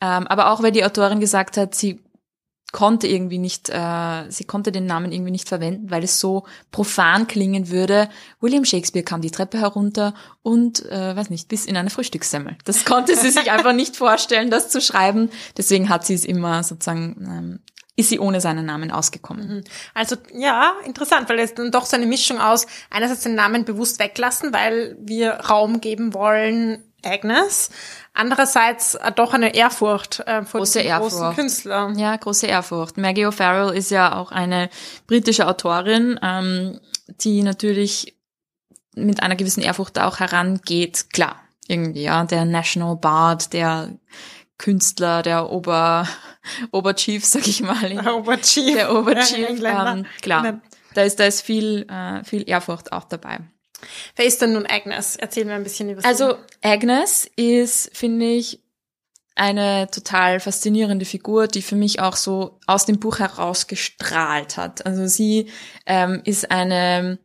Ähm, 0.00 0.28
aber 0.28 0.50
auch 0.50 0.62
weil 0.62 0.70
die 0.70 0.84
Autorin 0.84 1.18
gesagt 1.18 1.56
hat, 1.56 1.74
sie 1.74 2.03
konnte 2.74 3.06
irgendwie 3.06 3.38
nicht, 3.38 3.70
äh, 3.70 4.28
sie 4.30 4.42
konnte 4.42 4.72
den 4.72 4.84
Namen 4.84 5.12
irgendwie 5.12 5.30
nicht 5.30 5.48
verwenden, 5.48 5.92
weil 5.92 6.02
es 6.02 6.18
so 6.18 6.44
profan 6.72 7.28
klingen 7.28 7.70
würde. 7.70 8.08
William 8.40 8.64
Shakespeare 8.64 9.04
kam 9.04 9.20
die 9.20 9.30
Treppe 9.30 9.60
herunter 9.60 10.12
und, 10.42 10.84
äh, 10.90 11.14
weiß 11.14 11.30
nicht, 11.30 11.46
bis 11.46 11.66
in 11.66 11.76
eine 11.76 11.88
Frühstückssemmel. 11.88 12.56
Das 12.64 12.84
konnte 12.84 13.14
sie 13.14 13.30
sich 13.30 13.48
einfach 13.52 13.74
nicht 13.74 13.96
vorstellen, 13.96 14.50
das 14.50 14.70
zu 14.70 14.80
schreiben. 14.80 15.30
Deswegen 15.56 15.88
hat 15.88 16.04
sie 16.04 16.14
es 16.14 16.24
immer 16.24 16.64
sozusagen 16.64 17.16
ähm, 17.20 17.60
ist 17.96 18.08
sie 18.08 18.18
ohne 18.18 18.40
seinen 18.40 18.66
Namen 18.66 18.90
ausgekommen. 18.90 19.58
Mhm. 19.58 19.64
Also 19.94 20.16
ja, 20.32 20.72
interessant, 20.84 21.28
weil 21.28 21.38
es 21.38 21.54
dann 21.54 21.70
doch 21.70 21.86
so 21.86 21.94
eine 21.94 22.06
Mischung 22.06 22.40
aus 22.40 22.66
einerseits 22.90 23.22
den 23.22 23.36
Namen 23.36 23.64
bewusst 23.64 24.00
weglassen, 24.00 24.52
weil 24.52 24.96
wir 24.98 25.34
Raum 25.34 25.80
geben 25.80 26.12
wollen, 26.12 26.82
Agnes, 27.04 27.70
Andererseits 28.16 28.94
äh, 28.94 29.10
doch 29.10 29.34
eine 29.34 29.54
Ehrfurcht 29.56 30.20
äh, 30.20 30.44
vor 30.44 30.60
große 30.60 30.80
Ehrfurcht. 30.80 31.16
großen 31.16 31.34
Künstler. 31.34 31.92
Ja, 31.96 32.16
große 32.16 32.46
Ehrfurcht. 32.46 32.96
Maggie 32.96 33.26
O'Farrell 33.26 33.72
ist 33.72 33.90
ja 33.90 34.16
auch 34.16 34.30
eine 34.30 34.70
britische 35.08 35.48
Autorin, 35.48 36.18
ähm, 36.22 36.80
die 37.08 37.42
natürlich 37.42 38.16
mit 38.94 39.20
einer 39.20 39.34
gewissen 39.34 39.62
Ehrfurcht 39.64 39.98
auch 39.98 40.20
herangeht. 40.20 41.06
Klar, 41.12 41.40
irgendwie, 41.66 42.04
ja, 42.04 42.22
der 42.22 42.44
National 42.44 42.94
Bard, 42.94 43.52
der 43.52 43.98
Künstler, 44.58 45.22
der 45.22 45.50
Ober, 45.50 46.06
Oberchief, 46.70 47.24
sag 47.24 47.48
ich 47.48 47.62
mal. 47.62 47.88
Der 47.88 48.14
Oberchief. 48.14 48.76
Der 48.76 48.94
Oberchief, 48.94 49.60
ähm, 49.60 50.06
klar. 50.22 50.60
Da 50.94 51.02
ist, 51.02 51.18
da 51.18 51.24
ist 51.24 51.42
viel, 51.42 51.84
äh, 51.90 52.22
viel 52.22 52.48
Ehrfurcht 52.48 52.92
auch 52.92 53.04
dabei. 53.04 53.40
Wer 54.16 54.26
ist 54.26 54.40
denn 54.42 54.52
nun 54.52 54.66
Agnes? 54.66 55.16
Erzähl 55.16 55.44
mir 55.44 55.54
ein 55.54 55.62
bisschen 55.62 55.90
über 55.90 56.00
sie. 56.00 56.06
Also 56.06 56.36
Agnes 56.62 57.28
ist, 57.36 57.90
finde 57.96 58.26
ich, 58.26 58.60
eine 59.36 59.90
total 59.90 60.38
faszinierende 60.38 61.04
Figur, 61.04 61.48
die 61.48 61.62
für 61.62 61.74
mich 61.76 62.00
auch 62.00 62.16
so 62.16 62.60
aus 62.66 62.86
dem 62.86 63.00
Buch 63.00 63.18
heraus 63.18 63.66
gestrahlt 63.66 64.56
hat. 64.56 64.86
Also 64.86 65.06
sie 65.06 65.50
ähm, 65.86 66.20
ist 66.24 66.50
eine 66.50 67.18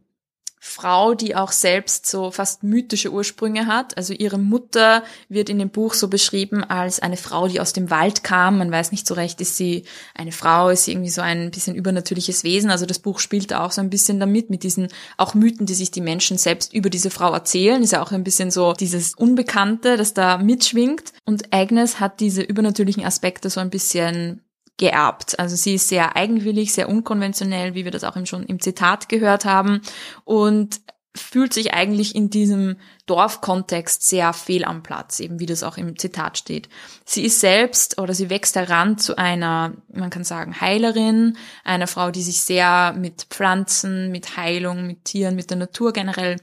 Frau, 0.62 1.14
die 1.14 1.38
auch 1.38 1.54
selbst 1.54 2.06
so 2.06 2.32
fast 2.32 2.64
mythische 2.64 3.12
Ursprünge 3.12 3.66
hat. 3.66 3.96
Also 3.96 4.14
ihre 4.14 4.38
Mutter 4.38 5.04
wird 5.30 5.50
in 5.50 5.58
dem 5.58 5.70
Buch 5.70 5.94
so 5.94 6.10
beschrieben 6.10 6.66
als 6.66 7.00
eine 7.00 7.16
Frau, 7.16 7.48
die 7.48 7.62
aus 7.62 7.72
dem 7.72 7.90
Wald 7.90 8.26
kam. 8.26 8.58
Man 8.58 8.70
weiß 8.70 8.92
nicht 8.92 9.08
so 9.08 9.14
recht, 9.14 9.40
ist 9.40 9.56
sie 9.56 9.86
eine 10.14 10.34
Frau, 10.34 10.68
ist 10.68 10.84
sie 10.84 10.92
irgendwie 10.92 11.12
so 11.12 11.22
ein 11.22 11.50
bisschen 11.52 11.76
übernatürliches 11.76 12.44
Wesen. 12.44 12.72
Also 12.72 12.86
das 12.86 13.00
Buch 13.00 13.20
spielt 13.20 13.54
auch 13.54 13.72
so 13.72 13.80
ein 13.80 13.90
bisschen 13.90 14.20
damit, 14.20 14.50
mit 14.50 14.64
diesen 14.64 14.90
auch 15.16 15.34
Mythen, 15.34 15.66
die 15.66 15.76
sich 15.76 15.92
die 15.92 16.02
Menschen 16.02 16.38
selbst 16.38 16.74
über 16.74 16.90
diese 16.90 17.10
Frau 17.10 17.32
erzählen. 17.32 17.82
Ist 17.82 17.94
ja 17.94 18.04
auch 18.04 18.12
ein 18.12 18.26
bisschen 18.26 18.52
so 18.52 18.74
dieses 18.74 19.16
Unbekannte, 19.16 19.96
das 19.96 20.14
da 20.14 20.38
mitschwingt. 20.38 21.14
Und 21.24 21.54
Agnes 21.54 22.02
hat 22.02 22.20
diese 22.20 22.42
übernatürlichen 22.42 23.06
Aspekte 23.06 23.50
so 23.50 23.62
ein 23.62 23.70
bisschen 23.70 24.42
geerbt. 24.80 25.38
Also 25.38 25.56
sie 25.56 25.76
ist 25.76 25.90
sehr 25.90 26.16
eigenwillig, 26.16 26.74
sehr 26.74 26.90
unkonventionell, 26.90 27.76
wie 27.76 27.84
wir 27.86 27.92
das 27.92 28.04
auch 28.04 28.16
schon 28.26 28.44
im 28.44 28.60
Zitat 28.60 29.10
gehört 29.10 29.46
haben 29.46 29.82
und 30.24 30.82
fühlt 31.16 31.54
sich 31.54 31.74
eigentlich 31.74 32.16
in 32.16 32.30
diesem 32.30 32.78
Dorfkontext 33.06 34.08
sehr 34.08 34.32
fehl 34.32 34.64
am 34.64 34.84
Platz, 34.84 35.20
eben 35.20 35.40
wie 35.40 35.48
das 35.48 35.64
auch 35.64 35.78
im 35.78 35.98
Zitat 35.98 36.38
steht. 36.38 36.70
Sie 37.04 37.26
ist 37.26 37.40
selbst 37.40 38.00
oder 38.00 38.14
sie 38.14 38.30
wächst 38.30 38.56
heran 38.56 38.98
zu 38.98 39.18
einer, 39.18 39.74
man 39.92 40.12
kann 40.12 40.24
sagen, 40.24 40.62
Heilerin, 40.62 41.38
einer 41.64 41.88
Frau, 41.88 42.12
die 42.12 42.22
sich 42.22 42.42
sehr 42.42 42.94
mit 42.98 43.24
Pflanzen, 43.30 44.12
mit 44.12 44.38
Heilung, 44.38 44.88
mit 44.88 45.06
Tieren, 45.06 45.36
mit 45.36 45.50
der 45.50 45.58
Natur 45.58 45.94
generell 45.94 46.38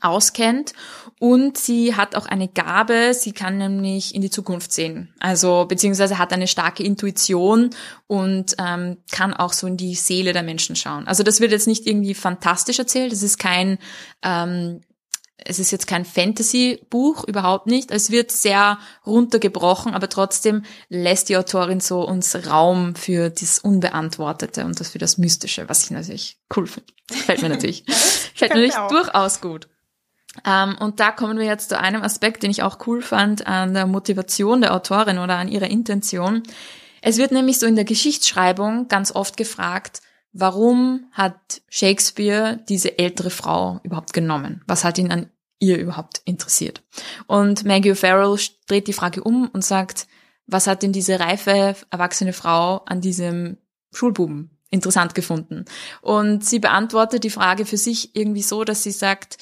auskennt 0.00 0.72
und 1.18 1.58
sie 1.58 1.94
hat 1.94 2.16
auch 2.16 2.26
eine 2.26 2.48
Gabe, 2.48 3.12
sie 3.14 3.32
kann 3.32 3.58
nämlich 3.58 4.14
in 4.14 4.22
die 4.22 4.30
Zukunft 4.30 4.72
sehen, 4.72 5.14
also 5.20 5.66
beziehungsweise 5.66 6.18
hat 6.18 6.32
eine 6.32 6.46
starke 6.46 6.82
Intuition 6.82 7.70
und 8.06 8.54
ähm, 8.58 8.98
kann 9.10 9.34
auch 9.34 9.52
so 9.52 9.66
in 9.66 9.76
die 9.76 9.94
Seele 9.94 10.32
der 10.32 10.42
Menschen 10.42 10.76
schauen. 10.76 11.06
Also 11.06 11.22
das 11.22 11.40
wird 11.40 11.52
jetzt 11.52 11.66
nicht 11.66 11.86
irgendwie 11.86 12.14
fantastisch 12.14 12.78
erzählt, 12.78 13.12
es 13.12 13.22
ist 13.22 13.38
kein 13.38 13.78
ähm, 14.22 14.80
es 15.44 15.58
ist 15.58 15.70
jetzt 15.70 15.86
kein 15.86 16.04
Fantasy-Buch, 16.04 17.24
überhaupt 17.24 17.66
nicht. 17.66 17.90
Es 17.90 18.10
wird 18.10 18.30
sehr 18.30 18.78
runtergebrochen, 19.06 19.94
aber 19.94 20.08
trotzdem 20.08 20.64
lässt 20.88 21.28
die 21.28 21.36
Autorin 21.36 21.80
so 21.80 22.06
uns 22.06 22.34
Raum 22.46 22.94
für 22.94 23.30
das 23.30 23.58
Unbeantwortete 23.58 24.64
und 24.64 24.78
das 24.80 24.90
für 24.90 24.98
das 24.98 25.18
Mystische, 25.18 25.68
was 25.68 25.84
ich 25.84 25.90
natürlich 25.90 26.38
cool 26.56 26.66
finde. 26.66 26.92
Fällt 27.10 27.42
mir 27.42 27.48
natürlich, 27.48 27.84
fällt 28.34 28.54
mir 28.54 28.66
natürlich 28.66 28.88
durchaus 28.88 29.40
gut. 29.40 29.68
Ähm, 30.46 30.76
und 30.78 31.00
da 31.00 31.10
kommen 31.10 31.38
wir 31.38 31.46
jetzt 31.46 31.68
zu 31.68 31.78
einem 31.78 32.02
Aspekt, 32.02 32.42
den 32.42 32.50
ich 32.50 32.62
auch 32.62 32.86
cool 32.86 33.02
fand 33.02 33.46
an 33.46 33.74
der 33.74 33.86
Motivation 33.86 34.60
der 34.62 34.74
Autorin 34.74 35.18
oder 35.18 35.36
an 35.36 35.48
ihrer 35.48 35.68
Intention. 35.68 36.42
Es 37.02 37.18
wird 37.18 37.32
nämlich 37.32 37.58
so 37.58 37.66
in 37.66 37.76
der 37.76 37.84
Geschichtsschreibung 37.84 38.88
ganz 38.88 39.14
oft 39.14 39.36
gefragt, 39.36 40.00
warum 40.32 41.06
hat 41.12 41.62
Shakespeare 41.68 42.60
diese 42.68 42.98
ältere 42.98 43.30
Frau 43.30 43.80
überhaupt 43.82 44.12
genommen? 44.12 44.62
Was 44.66 44.84
hat 44.84 44.98
ihn 44.98 45.10
an 45.10 45.30
ihr 45.58 45.78
überhaupt 45.78 46.22
interessiert? 46.24 46.82
Und 47.26 47.64
Maggie 47.64 47.92
O'Farrell 47.92 48.50
dreht 48.66 48.88
die 48.88 48.92
Frage 48.92 49.22
um 49.22 49.48
und 49.48 49.64
sagt, 49.64 50.06
was 50.46 50.66
hat 50.66 50.82
denn 50.82 50.92
diese 50.92 51.20
reife, 51.20 51.76
erwachsene 51.90 52.32
Frau 52.32 52.78
an 52.86 53.00
diesem 53.00 53.58
Schulbuben 53.92 54.58
interessant 54.70 55.14
gefunden? 55.14 55.64
Und 56.00 56.44
sie 56.44 56.58
beantwortet 56.58 57.24
die 57.24 57.30
Frage 57.30 57.64
für 57.64 57.76
sich 57.76 58.16
irgendwie 58.16 58.42
so, 58.42 58.64
dass 58.64 58.82
sie 58.82 58.90
sagt, 58.90 59.38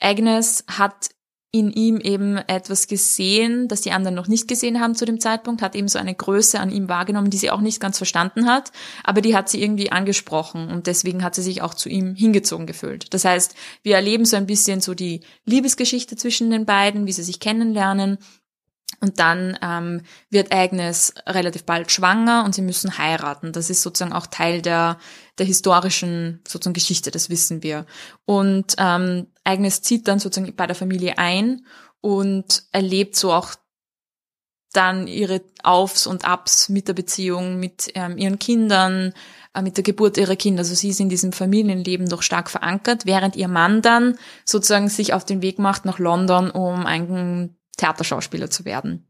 Agnes 0.00 0.64
hat 0.68 1.10
in 1.54 1.70
ihm 1.70 2.00
eben 2.00 2.36
etwas 2.36 2.88
gesehen, 2.88 3.68
das 3.68 3.82
die 3.82 3.92
anderen 3.92 4.16
noch 4.16 4.26
nicht 4.26 4.48
gesehen 4.48 4.80
haben 4.80 4.96
zu 4.96 5.04
dem 5.04 5.20
Zeitpunkt, 5.20 5.62
hat 5.62 5.76
eben 5.76 5.86
so 5.86 6.00
eine 6.00 6.12
Größe 6.12 6.58
an 6.58 6.68
ihm 6.68 6.88
wahrgenommen, 6.88 7.30
die 7.30 7.36
sie 7.36 7.52
auch 7.52 7.60
nicht 7.60 7.78
ganz 7.78 7.96
verstanden 7.96 8.46
hat, 8.46 8.72
aber 9.04 9.20
die 9.20 9.36
hat 9.36 9.48
sie 9.48 9.62
irgendwie 9.62 9.92
angesprochen 9.92 10.68
und 10.68 10.88
deswegen 10.88 11.22
hat 11.22 11.36
sie 11.36 11.42
sich 11.42 11.62
auch 11.62 11.74
zu 11.74 11.88
ihm 11.88 12.16
hingezogen 12.16 12.66
gefühlt. 12.66 13.14
Das 13.14 13.24
heißt, 13.24 13.54
wir 13.84 13.94
erleben 13.94 14.24
so 14.24 14.36
ein 14.36 14.46
bisschen 14.46 14.80
so 14.80 14.94
die 14.94 15.20
Liebesgeschichte 15.44 16.16
zwischen 16.16 16.50
den 16.50 16.66
beiden, 16.66 17.06
wie 17.06 17.12
sie 17.12 17.22
sich 17.22 17.38
kennenlernen 17.38 18.18
und 19.00 19.20
dann 19.20 19.56
ähm, 19.62 20.02
wird 20.30 20.52
Agnes 20.52 21.14
relativ 21.24 21.64
bald 21.64 21.92
schwanger 21.92 22.44
und 22.44 22.54
sie 22.56 22.62
müssen 22.62 22.98
heiraten. 22.98 23.52
Das 23.52 23.70
ist 23.70 23.82
sozusagen 23.82 24.12
auch 24.12 24.26
Teil 24.26 24.60
der, 24.60 24.98
der 25.38 25.46
historischen 25.46 26.40
sozusagen 26.48 26.74
Geschichte, 26.74 27.12
das 27.12 27.30
wissen 27.30 27.62
wir. 27.62 27.86
Und 28.24 28.74
ähm, 28.78 29.28
Agnes 29.44 29.82
zieht 29.82 30.08
dann 30.08 30.18
sozusagen 30.18 30.54
bei 30.56 30.66
der 30.66 30.74
Familie 30.74 31.18
ein 31.18 31.66
und 32.00 32.64
erlebt 32.72 33.16
so 33.16 33.32
auch 33.32 33.54
dann 34.72 35.06
ihre 35.06 35.42
Aufs 35.62 36.06
und 36.06 36.24
Abs 36.24 36.68
mit 36.68 36.88
der 36.88 36.94
Beziehung, 36.94 37.60
mit 37.60 37.92
ähm, 37.94 38.18
ihren 38.18 38.38
Kindern, 38.38 39.12
äh, 39.54 39.62
mit 39.62 39.76
der 39.76 39.84
Geburt 39.84 40.16
ihrer 40.16 40.36
Kinder. 40.36 40.60
Also 40.60 40.74
sie 40.74 40.88
ist 40.88 41.00
in 41.00 41.08
diesem 41.08 41.32
Familienleben 41.32 42.08
doch 42.08 42.22
stark 42.22 42.50
verankert, 42.50 43.06
während 43.06 43.36
ihr 43.36 43.48
Mann 43.48 43.82
dann 43.82 44.18
sozusagen 44.44 44.88
sich 44.88 45.12
auf 45.14 45.24
den 45.24 45.42
Weg 45.42 45.58
macht 45.58 45.84
nach 45.84 45.98
London, 45.98 46.50
um 46.50 46.86
einen 46.86 47.56
Theaterschauspieler 47.76 48.50
zu 48.50 48.64
werden. 48.64 49.06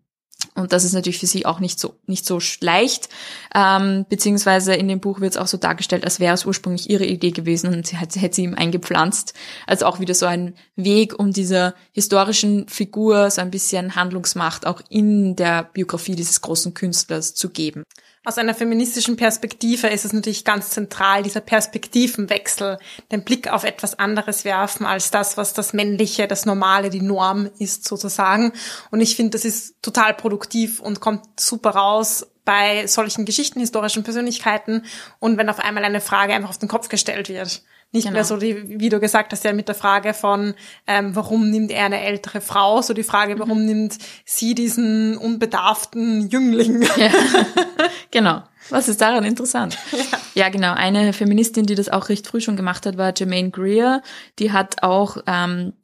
Und 0.57 0.73
das 0.73 0.85
ist 0.85 0.93
natürlich 0.93 1.19
für 1.19 1.27
sie 1.27 1.47
auch 1.47 1.59
nicht 1.59 1.81
so 1.81 1.97
nicht 2.07 2.25
so 2.25 2.39
leicht, 2.61 3.09
ähm, 3.55 4.07
beziehungsweise 4.09 4.75
in 4.75 4.87
dem 4.87 5.01
Buch 5.01 5.21
wird 5.21 5.33
es 5.33 5.37
auch 5.37 5.49
so 5.49 5.57
dargestellt, 5.57 6.05
als 6.05 6.21
wäre 6.21 6.35
es 6.35 6.47
ursprünglich 6.47 6.89
ihre 6.89 7.05
Idee 7.05 7.33
gewesen 7.33 7.75
und 7.75 7.87
sie 7.87 7.97
hat, 7.99 8.15
hätte 8.15 8.37
sie 8.37 8.45
ihm 8.45 8.55
eingepflanzt. 8.55 9.35
Also 9.67 9.87
auch 9.87 9.99
wieder 9.99 10.15
so 10.15 10.27
ein 10.27 10.55
Weg, 10.77 11.19
um 11.19 11.33
dieser 11.33 11.75
historischen 11.91 12.69
Figur 12.69 13.31
so 13.31 13.41
ein 13.41 13.51
bisschen 13.51 13.97
Handlungsmacht 13.97 14.65
auch 14.65 14.81
in 14.89 15.35
der 15.35 15.65
Biografie 15.65 16.15
dieses 16.15 16.41
großen 16.41 16.73
Künstlers 16.73 17.35
zu 17.35 17.51
geben. 17.51 17.83
Aus 18.27 18.39
einer 18.39 18.55
feministischen 18.55 19.17
Perspektive 19.17 19.89
ist 19.89 20.07
es 20.07 20.15
natürlich 20.15 20.45
ganz 20.45 20.71
zentral, 20.71 21.23
dieser 21.23 21.43
Perspektivenwechsel, 21.43 22.79
den 23.13 23.23
Blick 23.23 23.53
auf 23.53 23.65
etwas 23.65 23.99
anderes 23.99 24.47
werfen 24.47 24.87
als 24.87 25.11
das, 25.11 25.37
was 25.37 25.53
das 25.53 25.75
Männliche, 25.75 26.27
das 26.27 26.47
Normale, 26.47 26.89
die 26.89 27.03
Norm 27.03 27.51
ist 27.59 27.87
sozusagen. 27.87 28.53
Und 28.91 29.03
ich 29.03 29.15
finde, 29.15 29.33
das 29.33 29.45
ist 29.45 29.83
total 29.83 30.15
produktiv 30.15 30.81
und 30.81 31.01
kommt 31.01 31.39
super 31.39 31.71
raus 31.71 32.27
bei 32.47 32.87
solchen 32.87 33.27
Geschichten, 33.27 33.61
historischen 33.61 34.05
Persönlichkeiten 34.05 34.85
und 35.19 35.37
wenn 35.37 35.51
auf 35.51 35.59
einmal 35.59 35.85
eine 35.85 36.01
Frage 36.01 36.33
einfach 36.33 36.51
auf 36.51 36.59
den 36.59 36.69
Kopf 36.69 36.89
gestellt 36.89 37.29
wird. 37.29 37.63
Nicht 37.95 38.05
genau. 38.07 38.15
mehr 38.15 38.25
so, 38.25 38.37
die, 38.39 38.81
wie 38.81 38.89
du 38.89 38.99
gesagt 38.99 39.31
hast, 39.31 39.45
ja 39.45 39.53
mit 39.53 39.69
der 39.69 39.77
Frage 39.77 40.15
von, 40.15 40.55
ähm, 40.89 41.15
warum 41.15 41.49
nimmt 41.49 41.71
er 41.71 41.85
eine 41.85 42.01
ältere 42.01 42.41
Frau, 42.41 42.83
so 42.83 42.93
die 42.93 43.05
Frage, 43.05 43.39
warum 43.39 43.61
mhm. 43.61 43.67
nimmt 43.67 43.99
sie 44.25 44.57
diesen 44.57 45.17
unbedarften 45.17 46.29
Jüngling. 46.29 46.83
Ja. 46.97 47.11
genau. 48.15 48.43
Was 48.71 48.89
ist 48.89 49.03
daran 49.03 49.25
interessant? 49.25 49.77
Ja. 49.93 50.47
ja, 50.47 50.49
genau. 50.49 50.73
Eine 50.73 51.13
Feministin, 51.13 51.67
die 51.67 51.75
das 51.75 51.89
auch 51.89 52.09
recht 52.09 52.27
früh 52.27 52.41
schon 52.41 52.57
gemacht 52.57 52.87
hat, 52.87 52.97
war 52.97 53.13
Jermaine 53.15 53.51
Greer. 53.51 54.03
Die 54.39 54.53
hat 54.53 54.83
auch 54.83 55.19
ähm, 55.27 55.75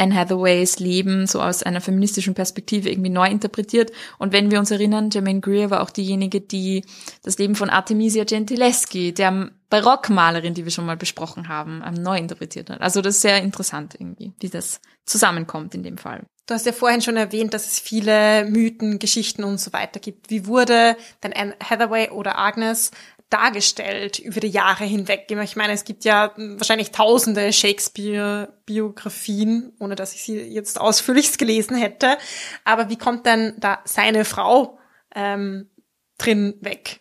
Anne 0.00 0.14
Hathaways 0.14 0.78
Leben 0.78 1.26
so 1.26 1.42
aus 1.42 1.62
einer 1.62 1.82
feministischen 1.82 2.34
Perspektive 2.34 2.88
irgendwie 2.88 3.10
neu 3.10 3.28
interpretiert. 3.28 3.92
Und 4.18 4.32
wenn 4.32 4.50
wir 4.50 4.58
uns 4.58 4.70
erinnern, 4.70 5.10
Jermaine 5.10 5.40
Greer 5.40 5.70
war 5.70 5.82
auch 5.82 5.90
diejenige, 5.90 6.40
die 6.40 6.84
das 7.22 7.36
Leben 7.38 7.54
von 7.54 7.68
Artemisia 7.68 8.24
Gentileschi, 8.24 9.12
der 9.12 9.50
Barockmalerin, 9.68 10.54
die 10.54 10.64
wir 10.64 10.72
schon 10.72 10.86
mal 10.86 10.96
besprochen 10.96 11.48
haben, 11.48 11.82
ähm, 11.86 12.02
neu 12.02 12.16
interpretiert 12.16 12.70
hat. 12.70 12.80
Also 12.80 13.02
das 13.02 13.16
ist 13.16 13.22
sehr 13.22 13.42
interessant 13.42 13.94
irgendwie, 13.98 14.32
wie 14.40 14.48
das 14.48 14.80
zusammenkommt 15.04 15.74
in 15.74 15.82
dem 15.82 15.98
Fall. 15.98 16.24
Du 16.50 16.54
hast 16.54 16.66
ja 16.66 16.72
vorhin 16.72 17.00
schon 17.00 17.16
erwähnt, 17.16 17.54
dass 17.54 17.66
es 17.66 17.78
viele 17.78 18.44
Mythen, 18.44 18.98
Geschichten 18.98 19.44
und 19.44 19.60
so 19.60 19.72
weiter 19.72 20.00
gibt. 20.00 20.30
Wie 20.30 20.46
wurde 20.46 20.96
denn 21.22 21.32
Anne 21.32 21.54
Hathaway 21.62 22.10
oder 22.10 22.36
Agnes 22.36 22.90
dargestellt 23.28 24.18
über 24.18 24.40
die 24.40 24.48
Jahre 24.48 24.84
hinweg. 24.84 25.30
Ich 25.30 25.54
meine, 25.54 25.72
es 25.72 25.84
gibt 25.84 26.04
ja 26.04 26.32
wahrscheinlich 26.36 26.90
tausende 26.90 27.52
Shakespeare-Biografien, 27.52 29.72
ohne 29.78 29.94
dass 29.94 30.14
ich 30.14 30.24
sie 30.24 30.40
jetzt 30.40 30.80
ausführlichst 30.80 31.38
gelesen 31.38 31.76
hätte. 31.76 32.18
Aber 32.64 32.90
wie 32.90 32.98
kommt 32.98 33.26
denn 33.26 33.54
da 33.58 33.78
seine 33.84 34.24
Frau 34.24 34.80
ähm, 35.14 35.70
drin 36.18 36.56
weg? 36.60 36.98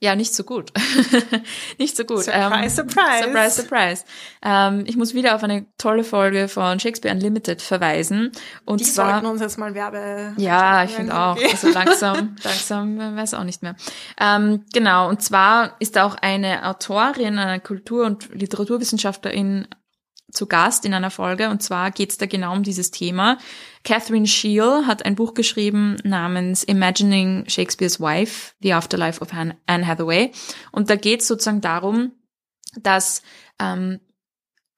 Ja, 0.00 0.14
nicht 0.14 0.32
so 0.32 0.44
gut. 0.44 0.72
nicht 1.78 1.96
so 1.96 2.04
gut. 2.04 2.22
Surprise, 2.22 2.54
ähm, 2.62 2.68
surprise. 2.68 3.24
Surprise, 3.24 3.62
surprise. 3.62 4.04
Ähm, 4.42 4.84
ich 4.86 4.96
muss 4.96 5.12
wieder 5.12 5.34
auf 5.34 5.42
eine 5.42 5.66
tolle 5.76 6.04
Folge 6.04 6.46
von 6.46 6.78
Shakespeare 6.78 7.12
Unlimited 7.12 7.60
verweisen. 7.60 8.30
Und 8.64 8.80
Die 8.80 8.84
zwar, 8.84 9.14
sollten 9.14 9.26
uns 9.26 9.40
jetzt 9.40 9.58
mal 9.58 9.74
Werbe. 9.74 10.34
Ja, 10.36 10.84
ich 10.84 10.92
finde 10.92 11.18
auch. 11.18 11.36
Also 11.36 11.70
langsam, 11.70 12.36
langsam, 12.44 13.16
weiß 13.16 13.34
auch 13.34 13.42
nicht 13.42 13.62
mehr. 13.62 13.74
Ähm, 14.20 14.64
genau. 14.72 15.08
Und 15.08 15.20
zwar 15.20 15.74
ist 15.80 15.96
da 15.96 16.04
auch 16.04 16.14
eine 16.14 16.64
Autorin, 16.68 17.36
eine 17.38 17.58
Kultur- 17.58 18.06
und 18.06 18.32
Literaturwissenschaftlerin 18.32 19.66
zu 20.32 20.46
Gast 20.46 20.84
in 20.84 20.94
einer 20.94 21.10
Folge 21.10 21.48
und 21.48 21.62
zwar 21.62 21.90
geht 21.90 22.10
es 22.10 22.18
da 22.18 22.26
genau 22.26 22.52
um 22.52 22.62
dieses 22.62 22.90
Thema. 22.90 23.38
Catherine 23.84 24.26
Scheel 24.26 24.86
hat 24.86 25.04
ein 25.04 25.14
Buch 25.14 25.34
geschrieben 25.34 25.96
namens 26.04 26.64
Imagining 26.64 27.44
Shakespeare's 27.48 28.00
Wife, 28.00 28.52
The 28.60 28.74
Afterlife 28.74 29.20
of 29.20 29.28
Anne 29.32 29.86
Hathaway 29.86 30.32
und 30.72 30.90
da 30.90 30.96
geht 30.96 31.20
es 31.20 31.28
sozusagen 31.28 31.60
darum, 31.60 32.12
dass 32.76 33.22
ähm, 33.58 34.00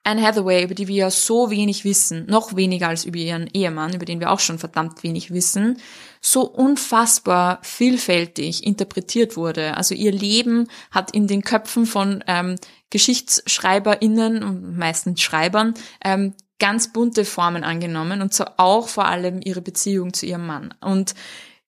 Anne 0.03 0.23
Hathaway, 0.23 0.63
über 0.63 0.73
die 0.73 0.87
wir 0.87 0.95
ja 0.95 1.11
so 1.11 1.51
wenig 1.51 1.85
wissen, 1.85 2.25
noch 2.25 2.55
weniger 2.55 2.87
als 2.87 3.05
über 3.05 3.17
ihren 3.17 3.47
Ehemann, 3.53 3.93
über 3.93 4.05
den 4.05 4.19
wir 4.19 4.31
auch 4.31 4.39
schon 4.39 4.57
verdammt 4.57 5.03
wenig 5.03 5.31
wissen, 5.31 5.77
so 6.21 6.41
unfassbar 6.41 7.59
vielfältig 7.61 8.65
interpretiert 8.65 9.37
wurde. 9.37 9.77
Also 9.77 9.93
ihr 9.93 10.11
Leben 10.11 10.67
hat 10.89 11.11
in 11.11 11.27
den 11.27 11.43
Köpfen 11.43 11.85
von 11.85 12.23
ähm, 12.25 12.55
GeschichtsschreiberInnen 12.91 14.77
meistens 14.77 15.21
Schreibern 15.21 15.73
ähm, 16.03 16.35
ganz 16.59 16.93
bunte 16.93 17.25
Formen 17.25 17.63
angenommen 17.63 18.21
und 18.21 18.33
so 18.35 18.45
auch 18.57 18.87
vor 18.87 19.05
allem 19.05 19.41
ihre 19.43 19.61
Beziehung 19.61 20.13
zu 20.13 20.27
ihrem 20.27 20.45
Mann. 20.45 20.73
Und 20.79 21.15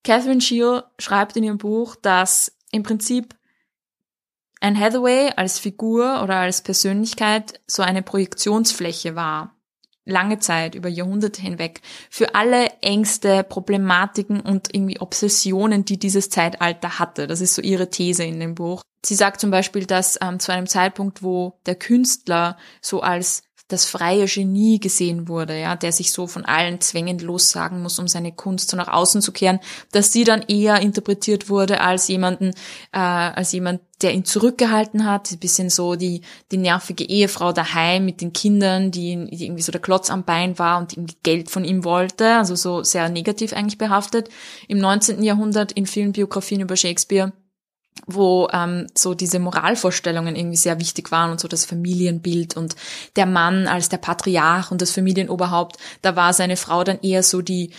Catherine 0.03 0.41
Shear 0.41 0.91
schreibt 0.99 1.35
in 1.35 1.43
ihrem 1.43 1.57
Buch, 1.57 1.95
dass 1.95 2.55
im 2.71 2.83
Prinzip 2.83 3.35
Anne 4.59 4.79
Hathaway 4.79 5.31
als 5.35 5.59
Figur 5.59 6.21
oder 6.23 6.37
als 6.37 6.61
Persönlichkeit 6.61 7.59
so 7.67 7.83
eine 7.83 8.01
Projektionsfläche 8.01 9.15
war, 9.15 9.55
lange 10.05 10.39
Zeit, 10.39 10.75
über 10.75 10.89
Jahrhunderte 10.89 11.41
hinweg, 11.41 11.81
für 12.09 12.35
alle 12.35 12.67
Ängste, 12.81 13.43
Problematiken 13.43 14.39
und 14.39 14.73
irgendwie 14.73 14.99
Obsessionen, 14.99 15.85
die 15.85 15.97
dieses 15.97 16.29
Zeitalter 16.29 16.99
hatte. 16.99 17.27
Das 17.27 17.41
ist 17.41 17.55
so 17.55 17.61
ihre 17.61 17.89
These 17.89 18.23
in 18.23 18.39
dem 18.39 18.55
Buch. 18.55 18.83
Sie 19.05 19.15
sagt 19.15 19.41
zum 19.41 19.51
Beispiel, 19.51 19.85
dass 19.85 20.17
ähm, 20.21 20.39
zu 20.39 20.51
einem 20.51 20.67
Zeitpunkt, 20.67 21.23
wo 21.23 21.59
der 21.65 21.75
Künstler 21.75 22.57
so 22.81 23.01
als 23.01 23.43
das 23.69 23.85
freie 23.85 24.25
Genie 24.25 24.79
gesehen 24.79 25.27
wurde, 25.27 25.59
ja, 25.59 25.75
der 25.75 25.91
sich 25.91 26.11
so 26.11 26.27
von 26.27 26.45
allen 26.45 26.81
Zwängen 26.81 27.19
lossagen 27.19 27.81
muss, 27.81 27.97
um 27.97 28.07
seine 28.07 28.31
Kunst 28.31 28.69
so 28.69 28.77
nach 28.77 28.89
außen 28.89 29.21
zu 29.21 29.31
kehren, 29.31 29.59
dass 29.91 30.11
sie 30.11 30.25
dann 30.25 30.43
eher 30.43 30.81
interpretiert 30.81 31.49
wurde 31.49 31.81
als 31.81 32.07
jemanden, 32.07 32.49
äh, 32.91 32.99
als 32.99 33.51
jemand, 33.53 33.81
der 34.01 34.13
ihn 34.13 34.25
zurückgehalten 34.25 35.05
hat, 35.05 35.31
ein 35.31 35.39
bisschen 35.39 35.69
so 35.69 35.95
die 35.95 36.21
die 36.51 36.57
nervige 36.57 37.05
Ehefrau 37.05 37.53
daheim 37.53 38.05
mit 38.05 38.21
den 38.21 38.33
Kindern, 38.33 38.91
die, 38.91 39.27
die 39.31 39.45
irgendwie 39.45 39.63
so 39.63 39.71
der 39.71 39.81
Klotz 39.81 40.09
am 40.11 40.23
Bein 40.23 40.59
war 40.59 40.79
und 40.79 40.93
irgendwie 40.93 41.17
Geld 41.23 41.49
von 41.49 41.63
ihm 41.63 41.83
wollte, 41.83 42.35
also 42.35 42.55
so 42.55 42.83
sehr 42.83 43.07
negativ 43.09 43.53
eigentlich 43.53 43.77
behaftet. 43.77 44.29
Im 44.67 44.79
19. 44.79 45.23
Jahrhundert 45.23 45.71
in 45.71 45.85
vielen 45.87 46.11
Biografien 46.11 46.61
über 46.61 46.75
Shakespeare 46.75 47.31
wo 48.05 48.47
ähm, 48.51 48.87
so 48.95 49.13
diese 49.13 49.39
Moralvorstellungen 49.39 50.35
irgendwie 50.35 50.57
sehr 50.57 50.79
wichtig 50.79 51.11
waren 51.11 51.31
und 51.31 51.39
so 51.39 51.47
das 51.47 51.65
Familienbild 51.65 52.57
und 52.57 52.75
der 53.15 53.25
Mann 53.25 53.67
als 53.67 53.89
der 53.89 53.97
Patriarch 53.97 54.71
und 54.71 54.81
das 54.81 54.91
Familienoberhaupt, 54.91 55.77
da 56.01 56.15
war 56.15 56.33
seine 56.33 56.57
Frau 56.57 56.83
dann 56.83 56.99
eher 57.01 57.23
so 57.23 57.41
die 57.41 57.71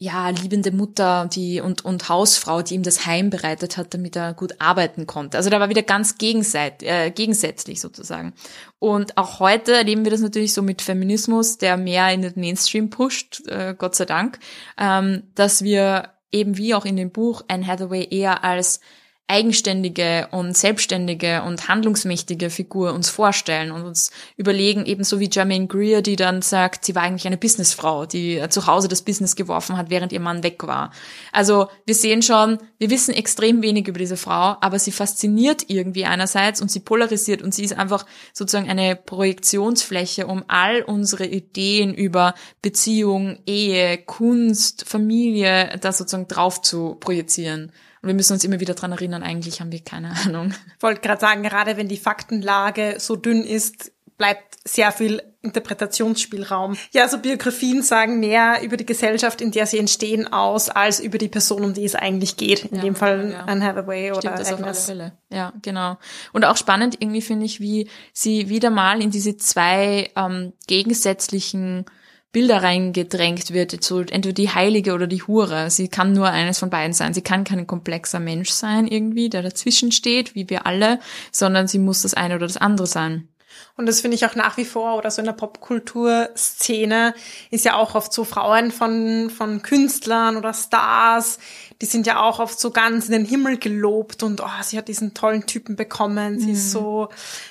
ja 0.00 0.30
liebende 0.30 0.70
Mutter 0.70 1.28
die 1.32 1.60
und 1.60 1.84
und 1.84 2.08
Hausfrau, 2.08 2.62
die 2.62 2.74
ihm 2.74 2.84
das 2.84 3.04
Heim 3.04 3.30
bereitet 3.30 3.76
hat, 3.76 3.92
damit 3.94 4.14
er 4.14 4.32
gut 4.32 4.60
arbeiten 4.60 5.06
konnte. 5.08 5.36
Also 5.36 5.50
da 5.50 5.58
war 5.58 5.70
wieder 5.70 5.82
ganz 5.82 6.18
gegenseit, 6.18 6.84
äh, 6.84 7.10
gegensätzlich 7.10 7.80
sozusagen. 7.80 8.32
Und 8.78 9.18
auch 9.18 9.40
heute 9.40 9.72
erleben 9.74 10.04
wir 10.04 10.12
das 10.12 10.20
natürlich 10.20 10.54
so 10.54 10.62
mit 10.62 10.82
Feminismus, 10.82 11.58
der 11.58 11.76
mehr 11.76 12.12
in 12.12 12.22
den 12.22 12.34
Mainstream 12.36 12.90
pusht, 12.90 13.44
äh, 13.48 13.74
Gott 13.76 13.96
sei 13.96 14.04
Dank, 14.04 14.38
ähm, 14.78 15.24
dass 15.34 15.62
wir 15.62 16.10
eben 16.30 16.56
wie 16.56 16.74
auch 16.74 16.84
in 16.84 16.96
dem 16.96 17.10
Buch 17.10 17.42
Anne 17.48 17.66
Hathaway 17.66 18.06
eher 18.08 18.44
als 18.44 18.80
eigenständige 19.28 20.28
und 20.30 20.56
selbstständige 20.56 21.42
und 21.42 21.68
handlungsmächtige 21.68 22.48
Figur 22.48 22.94
uns 22.94 23.10
vorstellen 23.10 23.70
und 23.70 23.84
uns 23.84 24.10
überlegen, 24.38 24.86
ebenso 24.86 25.20
wie 25.20 25.28
Jermaine 25.30 25.66
Greer, 25.66 26.00
die 26.00 26.16
dann 26.16 26.40
sagt, 26.40 26.86
sie 26.86 26.94
war 26.94 27.02
eigentlich 27.02 27.26
eine 27.26 27.36
Businessfrau, 27.36 28.06
die 28.06 28.42
zu 28.48 28.66
Hause 28.66 28.88
das 28.88 29.02
Business 29.02 29.36
geworfen 29.36 29.76
hat, 29.76 29.90
während 29.90 30.12
ihr 30.12 30.20
Mann 30.20 30.42
weg 30.42 30.66
war. 30.66 30.92
Also 31.30 31.68
wir 31.84 31.94
sehen 31.94 32.22
schon, 32.22 32.58
wir 32.78 32.88
wissen 32.88 33.12
extrem 33.12 33.60
wenig 33.60 33.86
über 33.86 33.98
diese 33.98 34.16
Frau, 34.16 34.56
aber 34.62 34.78
sie 34.78 34.92
fasziniert 34.92 35.64
irgendwie 35.68 36.06
einerseits 36.06 36.62
und 36.62 36.70
sie 36.70 36.80
polarisiert 36.80 37.42
und 37.42 37.54
sie 37.54 37.64
ist 37.64 37.76
einfach 37.76 38.06
sozusagen 38.32 38.70
eine 38.70 38.96
Projektionsfläche, 38.96 40.26
um 40.26 40.42
all 40.48 40.80
unsere 40.80 41.26
Ideen 41.26 41.92
über 41.92 42.34
Beziehung, 42.62 43.38
Ehe, 43.46 43.98
Kunst, 43.98 44.88
Familie 44.88 45.76
da 45.82 45.92
sozusagen 45.92 46.28
drauf 46.28 46.62
zu 46.62 46.96
projizieren. 46.98 47.72
Und 48.02 48.08
wir 48.08 48.14
müssen 48.14 48.32
uns 48.32 48.44
immer 48.44 48.60
wieder 48.60 48.74
dran 48.74 48.92
erinnern, 48.92 49.22
eigentlich 49.22 49.60
haben 49.60 49.72
wir 49.72 49.82
keine 49.82 50.12
Ahnung. 50.24 50.54
Ich 50.76 50.82
wollte 50.82 51.00
gerade 51.00 51.20
sagen, 51.20 51.42
gerade 51.42 51.76
wenn 51.76 51.88
die 51.88 51.96
Faktenlage 51.96 52.96
so 52.98 53.16
dünn 53.16 53.44
ist, 53.44 53.92
bleibt 54.16 54.56
sehr 54.64 54.90
viel 54.92 55.22
Interpretationsspielraum. 55.42 56.76
Ja, 56.92 57.04
also 57.04 57.18
Biografien 57.18 57.82
sagen 57.82 58.20
mehr 58.20 58.60
über 58.62 58.76
die 58.76 58.84
Gesellschaft, 58.84 59.40
in 59.40 59.52
der 59.52 59.66
sie 59.66 59.78
entstehen, 59.78 60.30
aus, 60.32 60.68
als 60.68 61.00
über 61.00 61.18
die 61.18 61.28
Person, 61.28 61.64
um 61.64 61.74
die 61.74 61.84
es 61.84 61.94
eigentlich 61.94 62.36
geht. 62.36 62.64
In 62.66 62.76
Ja, 62.76 62.82
dem 62.82 62.94
Fall 62.96 63.30
ja. 63.32 63.44
Anne 63.44 63.64
Hathaway 63.64 64.10
oder 64.10 64.20
Stimmt 64.20 64.38
das 64.40 64.48
auf 64.52 64.58
alle 64.58 64.66
Agnes. 64.66 64.86
Fälle. 64.86 65.12
Ja, 65.30 65.52
genau. 65.62 65.96
Und 66.32 66.44
auch 66.44 66.56
spannend 66.56 66.96
irgendwie 67.00 67.22
finde 67.22 67.46
ich, 67.46 67.60
wie 67.60 67.88
sie 68.12 68.48
wieder 68.48 68.70
mal 68.70 69.00
in 69.00 69.10
diese 69.10 69.36
zwei 69.36 70.10
ähm, 70.16 70.52
gegensätzlichen 70.66 71.84
Bilder 72.32 72.62
reingedrängt 72.62 73.52
wird, 73.52 73.82
so 73.82 74.00
entweder 74.00 74.34
die 74.34 74.50
Heilige 74.50 74.92
oder 74.92 75.06
die 75.06 75.22
Hure. 75.22 75.70
Sie 75.70 75.88
kann 75.88 76.12
nur 76.12 76.28
eines 76.28 76.58
von 76.58 76.70
beiden 76.70 76.92
sein. 76.92 77.14
Sie 77.14 77.22
kann 77.22 77.44
kein 77.44 77.66
komplexer 77.66 78.20
Mensch 78.20 78.50
sein 78.50 78.86
irgendwie, 78.86 79.30
der 79.30 79.42
dazwischen 79.42 79.92
steht, 79.92 80.34
wie 80.34 80.50
wir 80.50 80.66
alle, 80.66 81.00
sondern 81.32 81.68
sie 81.68 81.78
muss 81.78 82.02
das 82.02 82.14
eine 82.14 82.36
oder 82.36 82.46
das 82.46 82.58
andere 82.58 82.86
sein. 82.86 83.28
Und 83.76 83.86
das 83.86 84.00
finde 84.00 84.16
ich 84.16 84.26
auch 84.26 84.34
nach 84.34 84.56
wie 84.56 84.64
vor 84.64 84.96
oder 84.96 85.10
so 85.10 85.20
in 85.20 85.26
der 85.26 85.32
Popkulturszene 85.32 87.14
ist 87.50 87.64
ja 87.64 87.76
auch 87.76 87.94
oft 87.94 88.12
so 88.12 88.24
Frauen 88.24 88.70
von, 88.72 89.30
von 89.30 89.62
Künstlern 89.62 90.36
oder 90.36 90.52
Stars, 90.52 91.38
die 91.80 91.86
sind 91.86 92.06
ja 92.06 92.20
auch 92.20 92.40
oft 92.40 92.58
so 92.58 92.70
ganz 92.70 93.06
in 93.06 93.12
den 93.12 93.24
Himmel 93.24 93.56
gelobt 93.58 94.22
und 94.22 94.40
oh, 94.40 94.62
sie 94.62 94.76
hat 94.76 94.88
diesen 94.88 95.14
tollen 95.14 95.46
Typen 95.46 95.76
bekommen, 95.76 96.40
sie 96.40 96.52
ist 96.52 96.72
so, 96.72 97.08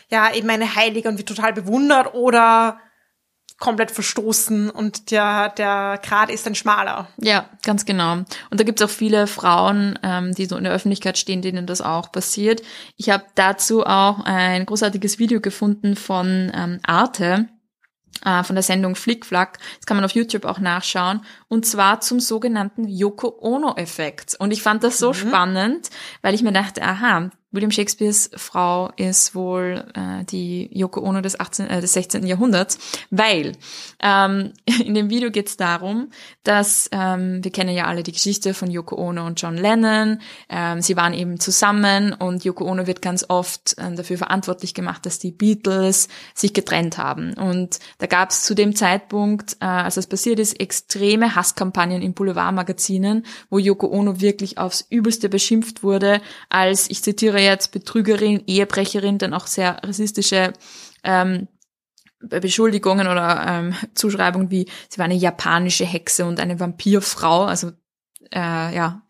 ja, 0.10 0.34
eben 0.34 0.50
eine 0.50 0.76
Heilige 0.76 1.08
und 1.08 1.18
wird 1.18 1.30
total 1.30 1.54
bewundert 1.54 2.14
oder 2.14 2.80
komplett 3.60 3.92
verstoßen 3.92 4.70
und 4.70 5.12
der, 5.12 5.50
der 5.50 6.00
Grad 6.04 6.30
ist 6.30 6.46
ein 6.48 6.56
schmaler. 6.56 7.08
Ja, 7.18 7.50
ganz 7.64 7.86
genau. 7.86 8.14
Und 8.14 8.60
da 8.60 8.64
gibt's 8.64 8.82
auch 8.82 8.90
viele 8.90 9.28
Frauen, 9.28 9.98
ähm, 10.04 10.34
die 10.34 10.46
so 10.46 10.58
in 10.58 10.64
der 10.64 10.74
Öffentlichkeit 10.74 11.18
stehen, 11.18 11.42
denen 11.42 11.66
das 11.66 11.82
auch 11.82 12.12
passiert. 12.12 12.62
Ich 12.98 13.10
habe 13.10 13.24
dazu 13.36 13.86
auch 13.86 14.20
ein 14.26 14.66
großartiges 14.66 15.18
Video 15.20 15.42
gefunden 15.42 15.96
von 15.96 16.52
ähm, 16.54 16.80
Arte 16.84 17.50
äh, 18.26 18.44
von 18.44 18.56
der 18.56 18.64
Sendung 18.64 18.96
Flickflack. 18.96 19.60
Das 19.78 19.86
kann 19.86 19.98
man 19.98 20.06
auf 20.06 20.12
YouTube 20.12 20.46
auch 20.46 20.60
nachschauen. 20.60 21.22
Und 21.48 21.66
zwar 21.66 22.02
zum 22.02 22.20
sogenannten 22.20 22.88
Yoko 22.88 23.38
Ono-Effekt. 23.40 24.36
Und 24.40 24.52
ich 24.52 24.62
fand 24.62 24.84
das 24.84 25.00
so 25.00 25.14
spannend, 25.14 25.90
weil 26.22 26.36
ich 26.36 26.44
mir 26.44 26.52
dachte, 26.52 26.82
aha, 26.82 27.30
William 27.58 27.72
Shakespeares 27.72 28.30
Frau 28.36 28.92
ist 28.98 29.34
wohl 29.34 29.84
äh, 29.96 30.24
die 30.26 30.70
Yoko 30.72 31.02
Ono 31.02 31.22
des, 31.22 31.40
18, 31.40 31.68
äh, 31.68 31.82
des 31.82 31.92
16. 31.94 32.28
Jahrhunderts, 32.28 32.78
weil 33.10 33.54
ähm, 34.00 34.54
in 34.86 34.94
dem 34.94 35.10
Video 35.10 35.32
geht 35.32 35.48
es 35.48 35.58
darum, 35.58 36.12
dass 36.44 36.88
ähm, 36.92 37.44
wir 37.44 37.52
kennen 37.52 37.76
ja 37.76 37.86
alle 37.86 38.04
die 38.04 38.12
Geschichte 38.12 38.54
von 38.54 38.70
Yoko 38.70 38.96
Ono 38.96 39.26
und 39.26 39.42
John 39.42 39.58
Lennon. 39.58 40.20
Ähm, 40.50 40.84
sie 40.84 40.96
waren 40.96 41.16
eben 41.16 41.40
zusammen 41.40 42.14
und 42.14 42.46
Yoko 42.46 42.64
Ono 42.64 42.86
wird 42.86 43.02
ganz 43.02 43.26
oft 43.28 43.76
ähm, 43.80 43.96
dafür 43.96 44.20
verantwortlich 44.20 44.76
gemacht, 44.76 45.08
dass 45.08 45.18
die 45.18 45.32
Beatles 45.32 46.10
sich 46.36 46.54
getrennt 46.54 47.00
haben. 47.00 47.34
Und 47.34 47.80
da 47.98 48.06
gab 48.06 48.30
es 48.30 48.44
zu 48.44 48.54
dem 48.54 48.76
Zeitpunkt, 48.76 49.58
äh, 49.62 49.66
als 49.66 49.96
das 49.96 50.06
passiert 50.06 50.38
ist, 50.38 50.60
extreme 50.60 51.36
Hasskampagnen 51.36 52.04
in 52.04 52.14
Boulevardmagazinen, 52.14 53.26
wo 53.50 53.58
Yoko 53.58 53.88
Ono 53.88 54.22
wirklich 54.22 54.60
aufs 54.60 54.86
Übelste 54.92 55.28
beschimpft 55.28 55.82
wurde, 55.82 56.22
als, 56.50 56.88
ich 56.92 57.02
zitiere 57.02 57.47
jetzt, 57.48 57.72
Betrügerin, 57.72 58.44
Ehebrecherin, 58.48 59.18
dann 59.18 59.34
auch 59.34 59.48
sehr 59.48 59.82
rassistische 59.84 60.54
ähm, 61.04 61.48
Beschuldigungen 62.20 63.08
oder 63.08 63.46
ähm, 63.48 63.76
Zuschreibungen 63.94 64.50
wie, 64.50 64.68
sie 64.90 64.98
war 64.98 65.06
eine 65.06 65.16
japanische 65.16 65.86
Hexe 65.86 66.26
und 66.26 66.40
eine 66.40 66.60
Vampirfrau, 66.60 67.46
also 67.46 67.72
äh, 68.34 68.76
ja, 68.76 69.04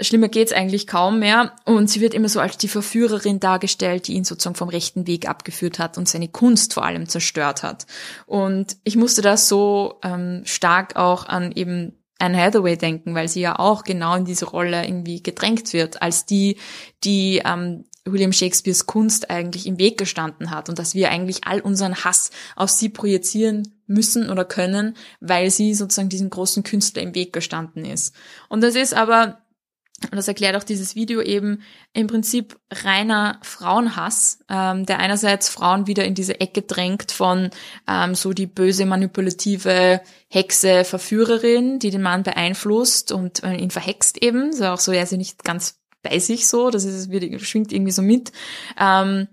schlimmer 0.00 0.28
geht's 0.28 0.52
eigentlich 0.52 0.86
kaum 0.86 1.18
mehr. 1.18 1.56
Und 1.64 1.90
sie 1.90 2.00
wird 2.00 2.14
immer 2.14 2.28
so 2.28 2.40
als 2.40 2.56
die 2.58 2.68
Verführerin 2.68 3.40
dargestellt, 3.40 4.06
die 4.06 4.14
ihn 4.14 4.24
sozusagen 4.24 4.56
vom 4.56 4.68
rechten 4.68 5.06
Weg 5.06 5.28
abgeführt 5.28 5.78
hat 5.78 5.98
und 5.98 6.08
seine 6.08 6.28
Kunst 6.28 6.74
vor 6.74 6.84
allem 6.84 7.08
zerstört 7.08 7.62
hat. 7.62 7.86
Und 8.26 8.76
ich 8.84 8.96
musste 8.96 9.22
da 9.22 9.36
so 9.36 9.98
ähm, 10.02 10.42
stark 10.44 10.96
auch 10.96 11.26
an 11.26 11.52
eben 11.52 11.99
Anne 12.20 12.36
Hathaway 12.36 12.76
denken, 12.76 13.14
weil 13.14 13.28
sie 13.28 13.40
ja 13.40 13.58
auch 13.58 13.84
genau 13.84 14.16
in 14.16 14.24
diese 14.24 14.46
Rolle 14.46 14.84
irgendwie 14.84 15.22
gedrängt 15.22 15.72
wird, 15.72 16.02
als 16.02 16.26
die, 16.26 16.56
die 17.02 17.42
ähm, 17.44 17.84
William 18.04 18.32
Shakespeares 18.32 18.86
Kunst 18.86 19.30
eigentlich 19.30 19.66
im 19.66 19.78
Weg 19.78 19.98
gestanden 19.98 20.50
hat 20.50 20.68
und 20.68 20.78
dass 20.78 20.94
wir 20.94 21.10
eigentlich 21.10 21.44
all 21.44 21.60
unseren 21.60 21.96
Hass 22.04 22.30
auf 22.56 22.70
sie 22.70 22.88
projizieren 22.88 23.74
müssen 23.86 24.30
oder 24.30 24.44
können, 24.44 24.96
weil 25.20 25.50
sie 25.50 25.74
sozusagen 25.74 26.08
diesem 26.08 26.30
großen 26.30 26.62
Künstler 26.62 27.02
im 27.02 27.14
Weg 27.14 27.32
gestanden 27.32 27.84
ist. 27.84 28.14
Und 28.48 28.62
das 28.62 28.74
ist 28.74 28.94
aber 28.94 29.38
und 30.04 30.16
das 30.16 30.28
erklärt 30.28 30.56
auch 30.56 30.64
dieses 30.64 30.94
Video 30.94 31.20
eben 31.20 31.62
im 31.92 32.06
Prinzip 32.06 32.58
reiner 32.70 33.38
Frauenhass, 33.42 34.38
ähm, 34.48 34.86
der 34.86 34.98
einerseits 34.98 35.50
Frauen 35.50 35.86
wieder 35.86 36.04
in 36.04 36.14
diese 36.14 36.40
Ecke 36.40 36.62
drängt 36.62 37.12
von 37.12 37.50
ähm, 37.86 38.14
so 38.14 38.32
die 38.32 38.46
böse, 38.46 38.86
manipulative 38.86 40.00
Hexe, 40.28 40.84
Verführerin, 40.84 41.78
die 41.78 41.90
den 41.90 42.00
Mann 42.00 42.22
beeinflusst 42.22 43.12
und 43.12 43.42
äh, 43.42 43.56
ihn 43.56 43.70
verhext 43.70 44.22
eben. 44.22 44.54
So 44.54 44.66
auch 44.66 44.80
so, 44.80 44.90
er 44.90 45.02
ist 45.02 45.12
ja 45.12 45.18
nicht 45.18 45.44
ganz 45.44 45.80
bei 46.02 46.18
sich 46.18 46.48
so, 46.48 46.70
das 46.70 46.84
ist, 46.84 47.10
wird, 47.10 47.40
schwingt 47.42 47.70
irgendwie 47.70 47.92
so 47.92 48.00
mit. 48.00 48.32
Ähm, 48.78 49.28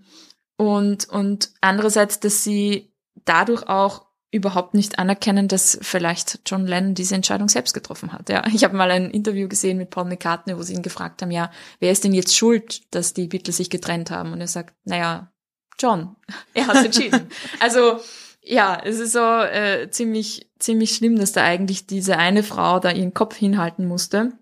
und, 0.57 1.07
und 1.07 1.51
andererseits, 1.61 2.19
dass 2.19 2.43
sie 2.43 2.91
dadurch 3.23 3.67
auch 3.69 4.06
überhaupt 4.29 4.73
nicht 4.73 4.99
anerkennen, 4.99 5.47
dass 5.47 5.79
vielleicht 5.81 6.41
John 6.45 6.67
Lennon 6.67 6.95
diese 6.95 7.15
Entscheidung 7.15 7.47
selbst 7.47 7.73
getroffen 7.73 8.11
hat. 8.11 8.29
Ja, 8.29 8.43
ich 8.53 8.63
habe 8.63 8.75
mal 8.75 8.91
ein 8.91 9.09
Interview 9.09 9.47
gesehen 9.47 9.77
mit 9.77 9.89
Paul 9.89 10.05
McCartney, 10.05 10.57
wo 10.57 10.63
sie 10.63 10.73
ihn 10.73 10.81
gefragt 10.81 11.21
haben, 11.21 11.31
ja, 11.31 11.49
wer 11.79 11.91
ist 11.91 12.03
denn 12.03 12.13
jetzt 12.13 12.35
schuld, 12.35 12.93
dass 12.93 13.13
die 13.13 13.27
Beatles 13.27 13.57
sich 13.57 13.69
getrennt 13.69 14.11
haben? 14.11 14.33
Und 14.33 14.41
er 14.41 14.47
sagt, 14.47 14.75
naja, 14.83 15.31
John, 15.79 16.15
er 16.53 16.67
hat 16.67 16.85
entschieden. 16.85 17.29
also 17.59 17.99
ja, 18.41 18.81
es 18.83 18.99
ist 18.99 19.13
so 19.13 19.19
äh, 19.19 19.89
ziemlich 19.91 20.47
ziemlich 20.59 20.95
schlimm, 20.95 21.17
dass 21.17 21.31
da 21.31 21.43
eigentlich 21.43 21.87
diese 21.87 22.17
eine 22.17 22.43
Frau 22.43 22.79
da 22.79 22.91
ihren 22.91 23.13
Kopf 23.13 23.35
hinhalten 23.35 23.85
musste. 23.85 24.33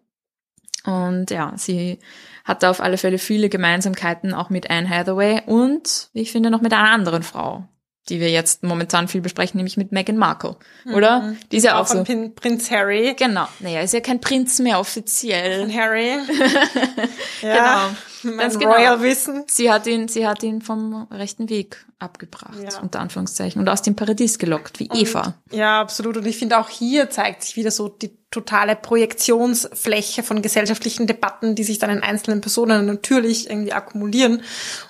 Und 0.86 1.32
ja, 1.32 1.54
sie 1.56 2.00
hatte 2.44 2.70
auf 2.70 2.80
alle 2.80 2.98
Fälle 2.98 3.18
viele 3.18 3.50
Gemeinsamkeiten 3.50 4.34
auch 4.34 4.50
mit 4.50 4.70
Anne 4.70 4.90
Hathaway 4.90 5.42
und, 5.48 6.10
wie 6.14 6.22
ich 6.22 6.32
finde, 6.32 6.52
noch 6.52 6.62
mit 6.62 6.74
einer 6.74 6.92
anderen 6.92 7.24
Frau, 7.24 7.68
die 8.10 8.20
wir 8.20 8.30
jetzt 8.30 8.64
momentan 8.64 9.08
viel 9.08 9.22
besprechen, 9.22 9.58
nämlich 9.58 9.78
mit 9.78 9.92
Meghan 9.92 10.18
Markle, 10.18 10.58
oder? 10.94 11.22
Mhm. 11.22 11.38
Die 11.52 11.58
ist 11.58 11.64
ja 11.64 11.76
auch, 11.76 11.82
Auch 11.82 11.88
von 11.88 11.98
so. 11.98 12.04
Prin 12.04 12.36
Prinz 12.36 12.70
Harry. 12.72 13.16
Genau. 13.18 13.48
Naja, 13.60 13.82
ist 13.82 13.94
ja 13.94 14.00
kein 14.00 14.22
Prinz 14.22 14.60
mehr 14.60 14.80
offiziell. 14.80 15.62
Von 15.62 15.76
Harry. 15.76 16.10
ja, 17.42 17.88
Genau. 17.90 17.98
Ganz 18.38 18.58
genau. 18.60 18.72
Royal 18.74 19.02
Wissen. 19.02 19.44
Sie 19.48 19.72
hat 19.72 19.88
ihn, 19.88 20.08
sie 20.08 20.28
hat 20.28 20.44
ihn 20.44 20.62
vom 20.62 21.08
rechten 21.12 21.50
Weg 21.50 21.86
abgebracht, 22.00 22.58
Ja. 22.62 22.80
unter 22.82 23.00
Anführungszeichen, 23.00 23.62
und 23.62 23.70
aus 23.70 23.82
dem 23.82 23.96
Paradies 23.96 24.38
gelockt, 24.38 24.80
wie 24.80 24.90
Eva. 24.94 25.36
Ja, 25.52 25.80
absolut. 25.82 26.18
Und 26.18 26.26
ich 26.26 26.38
finde 26.38 26.58
auch 26.60 26.70
hier 26.70 27.10
zeigt 27.10 27.44
sich 27.44 27.56
wieder 27.56 27.72
so 27.72 27.88
die 27.88 28.12
totale 28.32 28.76
Projektionsfläche 28.76 30.22
von 30.24 30.42
gesellschaftlichen 30.42 31.08
Debatten, 31.08 31.56
die 31.56 31.64
sich 31.64 31.80
dann 31.80 31.90
in 31.90 32.04
einzelnen 32.04 32.42
Personen 32.42 32.86
natürlich 32.86 33.50
irgendwie 33.50 33.72
akkumulieren. 33.72 34.42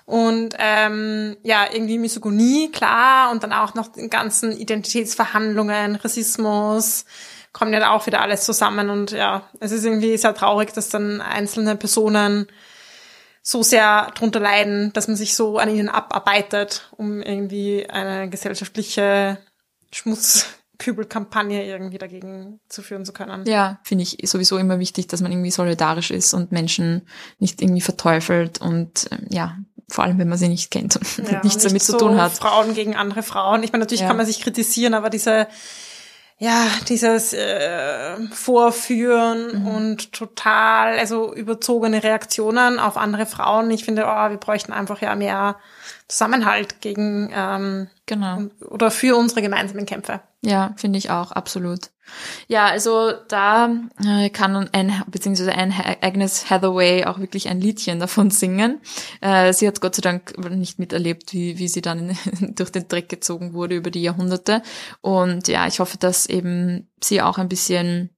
Und 0.05 0.55
ähm, 0.57 1.37
ja, 1.43 1.65
irgendwie 1.71 1.99
Misogonie, 1.99 2.71
klar, 2.71 3.31
und 3.31 3.43
dann 3.43 3.53
auch 3.53 3.75
noch 3.75 3.87
den 3.89 4.09
ganzen 4.09 4.51
Identitätsverhandlungen, 4.51 5.95
Rassismus, 5.95 7.05
kommen 7.53 7.71
ja 7.71 7.91
auch 7.91 8.05
wieder 8.07 8.21
alles 8.21 8.43
zusammen. 8.43 8.89
Und 8.89 9.11
ja, 9.11 9.43
es 9.59 9.71
ist 9.71 9.85
irgendwie 9.85 10.17
sehr 10.17 10.33
traurig, 10.33 10.73
dass 10.73 10.89
dann 10.89 11.21
einzelne 11.21 11.75
Personen 11.75 12.47
so 13.47 13.61
sehr 13.61 14.11
drunter 14.15 14.39
leiden, 14.39 14.91
dass 14.93 15.07
man 15.07 15.15
sich 15.15 15.35
so 15.35 15.59
an 15.59 15.69
ihnen 15.69 15.87
abarbeitet, 15.87 16.89
um 16.97 17.21
irgendwie 17.21 17.87
eine 17.87 18.27
gesellschaftliche 18.27 19.37
Schmutzkübelkampagne 19.93 21.63
irgendwie 21.63 21.99
dagegen 21.99 22.59
zu 22.67 22.81
führen 22.81 23.05
zu 23.05 23.13
können. 23.13 23.45
Ja, 23.45 23.79
finde 23.83 24.01
ich 24.01 24.17
sowieso 24.23 24.57
immer 24.57 24.79
wichtig, 24.79 25.05
dass 25.07 25.21
man 25.21 25.31
irgendwie 25.31 25.51
solidarisch 25.51 26.09
ist 26.09 26.33
und 26.33 26.51
Menschen 26.51 27.07
nicht 27.37 27.61
irgendwie 27.61 27.81
verteufelt 27.81 28.59
und 28.61 29.07
ähm, 29.11 29.27
ja, 29.29 29.57
vor 29.89 30.03
allem 30.03 30.17
wenn 30.17 30.27
man 30.27 30.39
sie 30.39 30.49
nicht 30.49 30.71
kennt 30.71 30.95
und 30.95 31.29
Ja, 31.29 31.39
nichts 31.43 31.63
nicht 31.63 31.65
damit 31.69 31.83
zu 31.83 31.91
so 31.91 31.99
tun 31.99 32.19
hat. 32.19 32.31
Frauen 32.31 32.73
gegen 32.73 32.95
andere 32.95 33.21
Frauen. 33.21 33.61
Ich 33.61 33.71
meine, 33.71 33.83
natürlich 33.83 34.01
Ja. 34.01 34.07
kann 34.07 34.17
man 34.17 34.25
sich 34.25 34.41
kritisieren, 34.41 34.95
aber 34.95 35.11
diese 35.11 35.47
ja, 36.37 36.67
dieses 36.89 37.33
äh, 37.33 38.17
Vorführen 38.31 39.61
Mhm. 39.61 39.67
und 39.67 40.11
total, 40.11 40.99
also 40.99 41.33
überzogene 41.33 42.03
Reaktionen 42.03 42.79
auf 42.79 42.97
andere 42.97 43.25
Frauen. 43.25 43.71
Ich 43.71 43.85
finde, 43.85 44.03
oh, 44.05 44.29
wir 44.29 44.37
bräuchten 44.37 44.73
einfach 44.73 45.01
ja 45.01 45.15
mehr 45.15 45.55
Zusammenhalt 46.07 46.81
gegen 46.81 47.31
ähm, 47.33 47.87
Genau. 48.05 48.43
oder 48.69 48.91
für 48.91 49.15
unsere 49.15 49.41
gemeinsamen 49.41 49.85
Kämpfe. 49.85 50.19
Ja, 50.45 50.75
finde 50.77 50.99
ich 50.99 51.09
auch, 51.09 51.31
absolut. 51.31 51.89
Ja, 52.47 52.67
also 52.67 53.13
da 53.27 53.81
äh, 54.05 54.29
kann 54.29 54.69
Anne, 54.71 55.03
beziehungsweise 55.07 55.55
Anne 55.55 55.73
Agnes 56.01 56.51
Hathaway 56.51 57.05
auch 57.05 57.17
wirklich 57.17 57.49
ein 57.49 57.59
Liedchen 57.59 57.99
davon 57.99 58.29
singen. 58.29 58.79
Äh, 59.21 59.53
sie 59.53 59.67
hat 59.67 59.81
Gott 59.81 59.95
sei 59.95 60.01
Dank 60.01 60.37
nicht 60.51 60.77
miterlebt, 60.77 61.33
wie, 61.33 61.57
wie 61.57 61.67
sie 61.67 61.81
dann 61.81 62.15
durch 62.55 62.71
den 62.71 62.87
Dreck 62.87 63.09
gezogen 63.09 63.53
wurde 63.53 63.75
über 63.75 63.89
die 63.89 64.03
Jahrhunderte. 64.03 64.61
Und 65.01 65.47
ja, 65.47 65.65
ich 65.65 65.79
hoffe, 65.79 65.97
dass 65.97 66.27
eben 66.27 66.91
sie 67.03 67.23
auch 67.23 67.39
ein 67.39 67.49
bisschen 67.49 68.11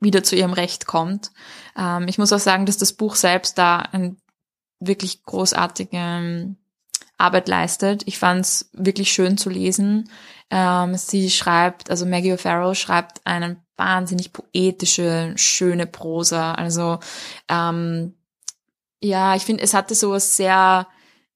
wieder 0.00 0.22
zu 0.22 0.36
ihrem 0.36 0.54
Recht 0.54 0.86
kommt. 0.86 1.30
Ähm, 1.76 2.08
ich 2.08 2.16
muss 2.16 2.32
auch 2.32 2.38
sagen, 2.38 2.64
dass 2.64 2.78
das 2.78 2.94
Buch 2.94 3.16
selbst 3.16 3.58
da 3.58 3.80
ein 3.80 4.16
wirklich 4.78 5.24
großartige 5.24 6.56
Arbeit 7.20 7.48
leistet. 7.48 8.02
Ich 8.06 8.18
fand 8.18 8.44
es 8.44 8.70
wirklich 8.72 9.12
schön 9.12 9.38
zu 9.38 9.50
lesen. 9.50 10.10
Ähm, 10.50 10.96
sie 10.96 11.30
schreibt, 11.30 11.90
also 11.90 12.06
Maggie 12.06 12.32
O'Farrell 12.32 12.74
schreibt 12.74 13.20
eine 13.24 13.56
wahnsinnig 13.76 14.32
poetische, 14.32 15.32
schöne 15.36 15.86
Prosa. 15.86 16.54
Also 16.54 16.98
ähm, 17.48 18.14
ja, 19.00 19.34
ich 19.36 19.42
finde, 19.42 19.62
es 19.62 19.74
hatte 19.74 19.94
so 19.94 20.10
was 20.10 20.36
sehr 20.36 20.86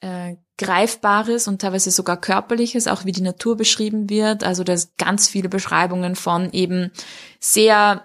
äh, 0.01 0.37
Greifbares 0.57 1.49
und 1.49 1.61
teilweise 1.61 1.91
sogar 1.91 2.21
Körperliches, 2.21 2.87
auch 2.87 3.05
wie 3.05 3.13
die 3.13 3.23
Natur 3.23 3.57
beschrieben 3.57 4.09
wird. 4.09 4.45
Also 4.45 4.63
da 4.63 4.77
sind 4.77 4.97
ganz 4.99 5.29
viele 5.29 5.49
Beschreibungen 5.49 6.15
von 6.15 6.53
eben 6.53 6.93
sehr 7.41 8.05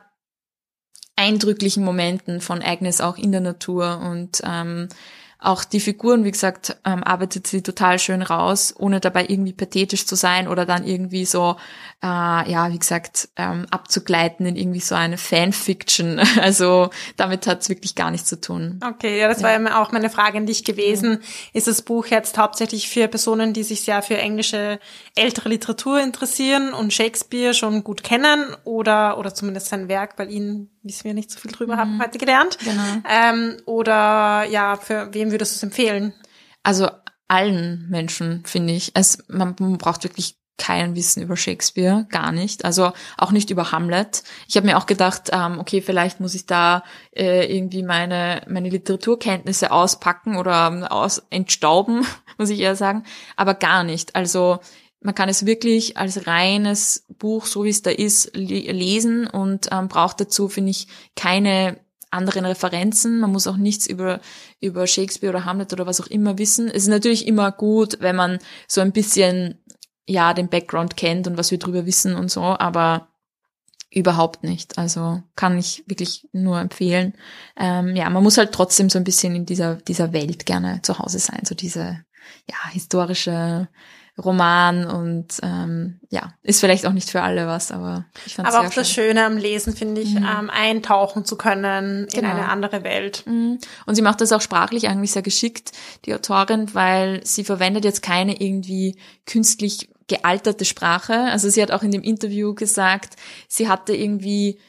eindrücklichen 1.15 1.83
Momenten 1.83 2.39
von 2.39 2.61
Agnes 2.61 3.01
auch 3.01 3.17
in 3.17 3.31
der 3.31 3.41
Natur 3.41 3.99
und 3.99 4.41
ähm, 4.45 4.87
auch 5.41 5.63
die 5.63 5.79
Figuren, 5.79 6.25
wie 6.25 6.31
gesagt, 6.31 6.77
ähm, 6.83 7.01
arbeitet 7.01 7.47
sie 7.47 7.61
total 7.61 7.97
schön 7.97 8.21
raus, 8.21 8.73
ohne 8.77 8.99
dabei 8.99 9.25
irgendwie 9.25 9.53
pathetisch 9.53 10.05
zu 10.05 10.15
sein 10.15 10.49
oder 10.49 10.65
dann 10.65 10.85
irgendwie 10.85 11.23
so, 11.23 11.55
äh, 12.03 12.07
ja, 12.51 12.69
wie 12.73 12.79
gesagt, 12.79 13.29
ähm, 13.37 13.65
abzugleiten 13.71 14.45
in 14.45 14.57
irgendwie 14.57 14.81
so 14.81 14.95
eine 14.95 15.17
Fanfiction. 15.17 16.19
Also 16.39 16.89
damit 17.17 17.47
hat's 17.47 17.69
wirklich 17.69 17.95
gar 17.95 18.11
nichts 18.11 18.27
zu 18.29 18.39
tun. 18.39 18.79
Okay, 18.85 19.19
ja, 19.19 19.27
das 19.27 19.43
war 19.43 19.51
ja 19.51 19.81
auch 19.81 19.91
meine 19.91 20.09
Frage 20.09 20.37
an 20.37 20.45
dich 20.45 20.63
gewesen. 20.63 21.19
Ist 21.53 21.67
das 21.67 21.81
Buch 21.81 22.07
jetzt 22.07 22.37
hauptsächlich 22.37 22.89
für 22.89 23.07
Personen, 23.07 23.53
die 23.53 23.63
sich 23.63 23.81
sehr 23.81 24.01
für 24.01 24.17
englische 24.17 24.79
ältere 25.15 25.49
Literatur 25.49 26.01
interessieren 26.01 26.73
und 26.73 26.93
Shakespeare 26.93 27.53
schon 27.53 27.83
gut 27.83 28.03
kennen 28.03 28.55
oder 28.63 29.17
oder 29.17 29.33
zumindest 29.33 29.67
sein 29.67 29.87
Werk, 29.89 30.17
weil 30.17 30.31
ihn 30.31 30.69
wissen 30.83 31.03
wir 31.05 31.13
nicht 31.13 31.31
so 31.31 31.39
viel 31.39 31.51
drüber 31.51 31.77
haben 31.77 32.01
heute 32.01 32.17
gelernt. 32.17 32.57
Genau. 32.63 32.83
Ähm, 33.09 33.57
oder 33.65 34.45
ja, 34.49 34.75
für 34.77 35.13
wem 35.13 35.31
würdest 35.31 35.53
du 35.53 35.55
es 35.57 35.63
empfehlen? 35.63 36.13
Also 36.63 36.89
allen 37.27 37.87
Menschen, 37.89 38.43
finde 38.45 38.73
ich. 38.73 38.91
Es, 38.95 39.23
man, 39.27 39.55
man 39.59 39.77
braucht 39.77 40.03
wirklich 40.03 40.39
kein 40.59 40.95
Wissen 40.95 41.23
über 41.23 41.37
Shakespeare, 41.37 42.05
gar 42.09 42.31
nicht. 42.31 42.65
Also 42.65 42.91
auch 43.17 43.31
nicht 43.31 43.49
über 43.49 43.71
Hamlet. 43.71 44.23
Ich 44.47 44.57
habe 44.57 44.67
mir 44.67 44.77
auch 44.77 44.85
gedacht, 44.85 45.29
ähm, 45.31 45.57
okay, 45.57 45.81
vielleicht 45.81 46.19
muss 46.19 46.35
ich 46.35 46.45
da 46.45 46.83
äh, 47.15 47.45
irgendwie 47.55 47.81
meine 47.81 48.43
meine 48.47 48.69
Literaturkenntnisse 48.69 49.71
auspacken 49.71 50.35
oder 50.37 50.67
ähm, 50.67 50.83
aus 50.83 51.23
entstauben, 51.29 52.05
muss 52.37 52.49
ich 52.49 52.59
eher 52.59 52.75
sagen. 52.75 53.03
Aber 53.37 53.53
gar 53.53 53.83
nicht. 53.83 54.15
Also 54.15 54.59
man 55.01 55.15
kann 55.15 55.29
es 55.29 55.45
wirklich 55.45 55.97
als 55.97 56.27
reines 56.27 57.05
Buch, 57.07 57.45
so 57.45 57.63
wie 57.63 57.69
es 57.69 57.81
da 57.81 57.91
ist, 57.91 58.35
le 58.35 58.71
lesen 58.71 59.27
und 59.27 59.69
ähm, 59.71 59.87
braucht 59.87 60.19
dazu, 60.19 60.49
finde 60.49 60.71
ich, 60.71 60.87
keine 61.15 61.79
anderen 62.11 62.45
Referenzen. 62.45 63.19
Man 63.19 63.31
muss 63.31 63.47
auch 63.47 63.57
nichts 63.57 63.87
über, 63.87 64.19
über 64.59 64.87
Shakespeare 64.87 65.33
oder 65.33 65.45
Hamlet 65.45 65.71
oder 65.73 65.85
was 65.85 66.01
auch 66.01 66.07
immer 66.07 66.37
wissen. 66.37 66.67
Es 66.67 66.83
ist 66.83 66.87
natürlich 66.89 67.27
immer 67.27 67.51
gut, 67.51 67.97
wenn 68.01 68.15
man 68.15 68.39
so 68.67 68.81
ein 68.81 68.91
bisschen, 68.91 69.63
ja, 70.07 70.33
den 70.33 70.49
Background 70.49 70.97
kennt 70.97 71.27
und 71.27 71.37
was 71.37 71.51
wir 71.51 71.59
drüber 71.59 71.85
wissen 71.85 72.15
und 72.15 72.29
so, 72.29 72.41
aber 72.41 73.07
überhaupt 73.91 74.43
nicht. 74.43 74.77
Also 74.77 75.23
kann 75.35 75.57
ich 75.57 75.83
wirklich 75.87 76.27
nur 76.31 76.59
empfehlen. 76.59 77.13
Ähm, 77.57 77.95
ja, 77.95 78.09
man 78.09 78.23
muss 78.23 78.37
halt 78.37 78.51
trotzdem 78.51 78.89
so 78.89 78.97
ein 78.97 79.03
bisschen 79.03 79.35
in 79.35 79.45
dieser, 79.45 79.75
dieser 79.75 80.13
Welt 80.13 80.45
gerne 80.45 80.81
zu 80.83 80.99
Hause 80.99 81.19
sein. 81.19 81.41
So 81.45 81.55
diese, 81.55 82.03
ja, 82.49 82.69
historische 82.71 83.69
Roman 84.23 84.85
und 84.85 85.27
ähm, 85.41 85.99
ja, 86.09 86.33
ist 86.43 86.59
vielleicht 86.59 86.85
auch 86.85 86.93
nicht 86.93 87.09
für 87.09 87.21
alle 87.21 87.47
was, 87.47 87.71
aber 87.71 88.05
ich 88.25 88.35
fand 88.35 88.47
es 88.47 88.53
Aber 88.53 88.67
auch 88.67 88.73
das 88.73 88.89
schön. 88.89 89.05
Schöne 89.05 89.25
am 89.25 89.37
Lesen 89.37 89.75
finde 89.75 90.01
ich, 90.01 90.15
ähm, 90.15 90.49
eintauchen 90.49 91.25
zu 91.25 91.37
können 91.37 92.05
in 92.05 92.21
Genau. 92.21 92.29
eine 92.29 92.49
andere 92.49 92.83
Welt. 92.83 93.23
Mhm. 93.25 93.59
Und 93.85 93.95
sie 93.95 94.01
macht 94.01 94.21
das 94.21 94.31
auch 94.31 94.41
sprachlich 94.41 94.87
eigentlich 94.87 95.11
sehr 95.11 95.21
geschickt, 95.21 95.71
die 96.05 96.13
Autorin, 96.13 96.73
weil 96.73 97.21
sie 97.25 97.43
verwendet 97.43 97.85
jetzt 97.85 98.01
keine 98.01 98.39
irgendwie 98.41 98.97
künstlich 99.25 99.89
gealterte 100.07 100.65
Sprache. 100.65 101.13
Also 101.13 101.49
sie 101.49 101.61
hat 101.61 101.71
auch 101.71 101.83
in 101.83 101.91
dem 101.91 102.01
Interview 102.01 102.53
gesagt, 102.55 103.15
sie 103.47 103.69
hatte 103.69 103.95
irgendwie 103.95 104.59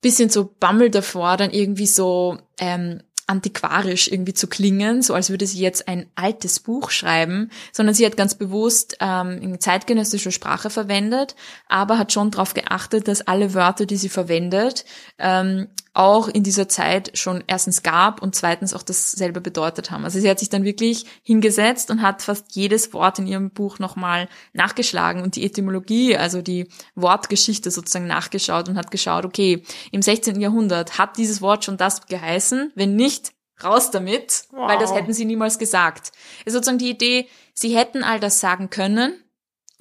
bisschen 0.00 0.28
so 0.28 0.52
Bammel 0.58 0.90
davor, 0.90 1.36
dann 1.36 1.50
irgendwie 1.52 1.86
so 1.86 2.36
ähm, 2.58 3.02
antiquarisch 3.32 4.08
irgendwie 4.08 4.34
zu 4.34 4.46
klingen, 4.46 5.00
so 5.00 5.14
als 5.14 5.30
würde 5.30 5.46
sie 5.46 5.60
jetzt 5.60 5.88
ein 5.88 6.06
altes 6.14 6.60
Buch 6.60 6.90
schreiben, 6.90 7.50
sondern 7.72 7.94
sie 7.94 8.04
hat 8.04 8.18
ganz 8.18 8.34
bewusst 8.34 8.98
ähm, 9.00 9.40
in 9.40 9.58
zeitgenössischer 9.58 10.30
Sprache 10.30 10.68
verwendet, 10.68 11.34
aber 11.66 11.98
hat 11.98 12.12
schon 12.12 12.30
darauf 12.30 12.52
geachtet, 12.52 13.08
dass 13.08 13.26
alle 13.26 13.54
Wörter, 13.54 13.86
die 13.86 13.96
sie 13.96 14.10
verwendet, 14.10 14.84
ähm, 15.18 15.68
auch 15.94 16.28
in 16.28 16.42
dieser 16.42 16.68
Zeit 16.68 17.10
schon 17.18 17.44
erstens 17.46 17.82
gab 17.82 18.22
und 18.22 18.34
zweitens 18.34 18.72
auch 18.72 18.82
dasselbe 18.82 19.40
bedeutet 19.40 19.90
haben. 19.90 20.04
Also 20.04 20.20
sie 20.20 20.30
hat 20.30 20.38
sich 20.38 20.48
dann 20.48 20.64
wirklich 20.64 21.04
hingesetzt 21.22 21.90
und 21.90 22.00
hat 22.00 22.22
fast 22.22 22.56
jedes 22.56 22.92
Wort 22.94 23.18
in 23.18 23.26
ihrem 23.26 23.50
Buch 23.50 23.78
nochmal 23.78 24.28
nachgeschlagen 24.54 25.22
und 25.22 25.36
die 25.36 25.44
Etymologie, 25.44 26.16
also 26.16 26.40
die 26.40 26.68
Wortgeschichte 26.94 27.70
sozusagen 27.70 28.06
nachgeschaut 28.06 28.68
und 28.68 28.76
hat 28.76 28.90
geschaut, 28.90 29.24
okay, 29.24 29.62
im 29.90 30.00
16. 30.00 30.40
Jahrhundert 30.40 30.98
hat 30.98 31.18
dieses 31.18 31.42
Wort 31.42 31.64
schon 31.64 31.76
das 31.76 32.06
geheißen, 32.06 32.72
wenn 32.74 32.96
nicht, 32.96 33.32
raus 33.62 33.90
damit, 33.90 34.44
Wow. 34.50 34.68
weil 34.68 34.78
das 34.78 34.94
hätten 34.94 35.12
sie 35.12 35.24
niemals 35.24 35.58
gesagt. 35.58 36.12
Es 36.40 36.46
ist 36.46 36.52
sozusagen 36.54 36.78
die 36.78 36.90
Idee, 36.90 37.28
sie 37.54 37.76
hätten 37.76 38.02
all 38.02 38.18
das 38.18 38.40
sagen 38.40 38.70
können 38.70 39.14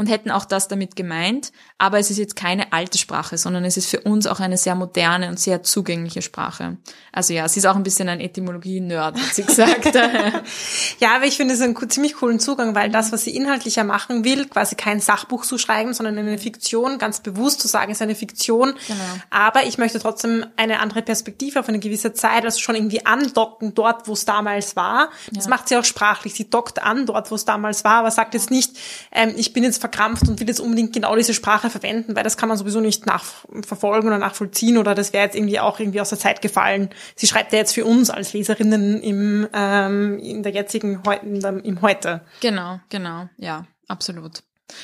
und 0.01 0.07
hätten 0.07 0.31
auch 0.31 0.45
das 0.45 0.67
damit 0.67 0.95
gemeint, 0.95 1.51
aber 1.77 1.99
es 1.99 2.09
ist 2.09 2.17
jetzt 2.17 2.35
keine 2.35 2.73
alte 2.73 2.97
Sprache, 2.97 3.37
sondern 3.37 3.65
es 3.65 3.77
ist 3.77 3.85
für 3.85 3.99
uns 3.99 4.25
auch 4.25 4.39
eine 4.39 4.57
sehr 4.57 4.73
moderne 4.73 5.29
und 5.29 5.39
sehr 5.39 5.61
zugängliche 5.61 6.23
Sprache. 6.23 6.77
Also 7.11 7.35
ja, 7.35 7.47
sie 7.47 7.59
ist 7.59 7.67
auch 7.67 7.75
ein 7.75 7.83
bisschen 7.83 8.09
ein 8.09 8.19
Etymologie-Nerd, 8.19 9.15
hat 9.15 9.35
sie 9.35 9.43
gesagt. 9.43 9.95
Ja, 10.99 11.15
aber 11.15 11.25
ich 11.25 11.37
finde 11.37 11.53
es 11.53 11.61
einen 11.61 11.75
ziemlich 11.89 12.15
coolen 12.15 12.39
Zugang, 12.39 12.73
weil 12.73 12.89
das, 12.89 13.11
was 13.11 13.23
sie 13.23 13.35
inhaltlicher 13.35 13.83
machen 13.83 14.23
will, 14.23 14.47
quasi 14.47 14.75
kein 14.75 14.99
Sachbuch 14.99 15.45
zu 15.45 15.57
schreiben, 15.57 15.93
sondern 15.93 16.17
eine 16.17 16.37
Fiktion, 16.37 16.97
ganz 16.97 17.19
bewusst 17.19 17.61
zu 17.61 17.67
sagen, 17.67 17.91
ist 17.91 18.01
eine 18.01 18.15
Fiktion. 18.15 18.73
Genau. 18.87 18.99
Aber 19.29 19.65
ich 19.65 19.77
möchte 19.77 19.99
trotzdem 19.99 20.45
eine 20.57 20.79
andere 20.79 21.03
Perspektive 21.03 21.59
auf 21.59 21.69
eine 21.69 21.79
gewisse 21.79 22.13
Zeit, 22.13 22.43
also 22.43 22.59
schon 22.59 22.75
irgendwie 22.75 23.05
andocken 23.05 23.75
dort, 23.75 24.07
wo 24.07 24.13
es 24.13 24.25
damals 24.25 24.75
war. 24.75 25.09
Das 25.31 25.47
macht 25.47 25.69
sie 25.69 25.77
auch 25.77 25.85
sprachlich. 25.85 26.33
Sie 26.33 26.49
dockt 26.49 26.81
an 26.81 27.05
dort, 27.05 27.29
wo 27.29 27.35
es 27.35 27.45
damals 27.45 27.83
war, 27.83 27.99
aber 27.99 28.11
sagt 28.11 28.33
jetzt 28.33 28.49
nicht, 28.49 28.77
ähm, 29.11 29.33
ich 29.35 29.53
bin 29.53 29.63
jetzt 29.63 29.81
verkrampft 29.91 30.27
und 30.27 30.39
will 30.39 30.47
jetzt 30.47 30.59
unbedingt 30.59 30.93
genau 30.93 31.15
diese 31.15 31.33
Sprache 31.33 31.69
verwenden, 31.69 32.15
weil 32.15 32.23
das 32.23 32.37
kann 32.37 32.49
man 32.49 32.57
sowieso 32.57 32.79
nicht 32.79 33.05
nachverfolgen 33.05 34.07
oder 34.07 34.17
nachvollziehen 34.17 34.77
oder 34.77 34.95
das 34.95 35.13
wäre 35.13 35.25
jetzt 35.25 35.35
irgendwie 35.35 35.59
auch 35.59 35.79
irgendwie 35.79 36.01
aus 36.01 36.09
der 36.09 36.17
Zeit 36.17 36.41
gefallen. 36.41 36.89
Sie 37.15 37.27
schreibt 37.27 37.51
ja 37.51 37.59
jetzt 37.59 37.73
für 37.73 37.85
uns 37.85 38.09
als 38.09 38.33
Leserinnen 38.33 39.01
im, 39.01 39.47
ähm, 39.53 40.17
in 40.19 40.43
der 40.43 40.53
jetzigen, 40.53 41.01
in 41.23 41.39
der, 41.41 41.63
im 41.63 41.81
Heute. 41.81 42.21
Genau, 42.39 42.79
genau, 42.89 43.27
ja, 43.37 43.65
absolut. 43.87 44.43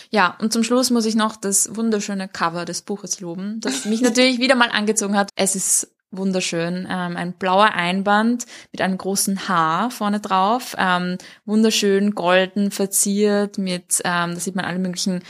Ja, 0.10 0.36
und 0.42 0.52
zum 0.52 0.64
Schluss 0.64 0.90
muss 0.90 1.06
ich 1.06 1.16
noch 1.16 1.38
das 1.38 1.76
wunderschöne 1.76 2.28
Cover 2.28 2.66
des 2.66 2.82
Buches 2.82 3.22
loben, 3.22 3.62
das 3.62 3.86
mich 3.86 4.02
natürlich 4.02 4.40
wieder 4.40 4.56
mal 4.56 4.70
angezogen 4.70 5.18
hat. 5.18 5.30
Es 5.36 5.56
ist 5.56 5.96
wunderschön, 6.12 6.88
ähm, 6.90 7.18
ein 7.18 7.34
blauer 7.34 7.74
Einband 7.74 8.46
mit 8.72 8.82
einem 8.82 8.98
großen 8.98 9.48
Haar 9.48 9.92
vorne 9.92 10.20
drauf, 10.20 10.76
ähm, 10.78 11.18
wunderschön 11.46 12.16
golden 12.16 12.72
verziert 12.72 13.58
mit, 13.58 14.02
ähm, 14.06 14.34
da 14.34 14.40
sieht 14.40 14.56
man 14.56 14.66
alle 14.66 14.80
möglichen 14.80 15.22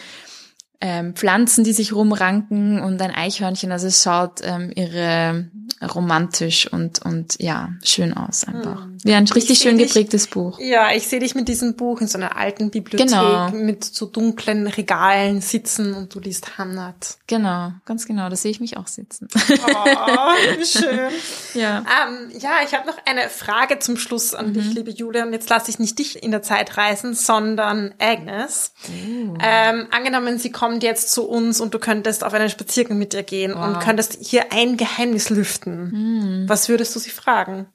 ähm, 0.82 1.16
Pflanzen, 1.16 1.64
die 1.64 1.74
sich 1.74 1.94
rumranken 1.94 2.80
und 2.82 3.02
ein 3.02 3.12
Eichhörnchen. 3.12 3.72
Also 3.72 3.88
es 3.88 4.04
schaut 4.04 4.42
ähm, 4.44 4.72
irre 4.76 5.50
romantisch 5.94 6.72
und 6.72 7.04
und 7.06 7.36
ja 7.40 7.70
schön 7.84 8.14
aus 8.16 8.46
einfach. 8.46 8.88
Wie 9.04 9.14
ein 9.14 9.28
richtig 9.28 9.60
schön 9.60 9.78
dich- 9.78 9.88
geprägtes 9.94 10.28
Buch. 10.28 10.60
Ja, 10.60 10.92
ich 10.92 11.08
sehe 11.08 11.20
dich 11.20 11.36
mit 11.36 11.48
diesem 11.48 11.76
Buch 11.76 12.02
in 12.02 12.08
so 12.08 12.18
einer 12.18 12.36
alten 12.36 12.72
Bibliothek 12.72 13.08
Genau. 13.10 13.50
mit 13.52 13.84
so 13.84 14.06
dunklen 14.08 14.66
Regalen 14.68 15.40
sitzen 15.42 15.94
und 15.94 16.14
du 16.16 16.20
liest 16.20 16.58
Hannat. 16.58 17.18
Genau, 17.28 17.72
ganz 17.86 18.08
genau. 18.08 18.28
Da 18.30 18.36
sehe 18.36 18.50
ich 18.52 18.60
mich 18.60 18.78
auch 18.78 18.88
sitzen. 18.88 19.28
Oh, 19.34 20.64
schön. 20.64 21.10
ja. 21.54 21.80
Ähm, 21.80 22.32
ja, 22.40 22.52
ich 22.66 22.74
habe 22.74 22.88
noch 22.88 22.98
eine 23.06 23.30
Frage 23.30 23.78
zum 23.80 23.98
Schluss 23.98 24.34
an 24.34 24.48
Mhm. 24.50 24.54
dich, 24.54 24.74
liebe 24.74 24.92
Julia. 24.92 25.26
Und 25.26 25.34
jetzt 25.34 25.50
lasse 25.50 25.70
ich 25.70 25.78
nicht 25.80 26.00
dich 26.00 26.24
in 26.24 26.32
der 26.32 26.42
Zeit 26.42 26.78
reisen, 26.78 27.14
sondern 27.14 27.94
Agnes. 28.00 28.74
Oh. 28.88 29.36
Ähm, 29.44 29.88
angenommen, 29.92 30.40
sie 30.40 30.52
kommt 30.52 30.67
jetzt 30.76 31.12
zu 31.12 31.28
uns 31.28 31.60
und 31.62 31.74
du 31.74 31.80
könntest 31.80 32.24
auf 32.24 32.34
einen 32.34 32.50
Spaziergang 32.50 32.98
mit 32.98 33.14
ihr 33.14 33.24
gehen 33.24 33.54
und 33.54 33.76
Wow. 33.76 33.84
könntest 33.84 34.18
hier 34.22 34.52
ein 34.52 34.78
Geheimnis 34.78 35.30
lüften. 35.30 35.92
Hm. 35.92 36.44
Was 36.50 36.70
würdest 36.70 36.96
du 36.96 37.00
sie 37.00 37.10
fragen? 37.10 37.68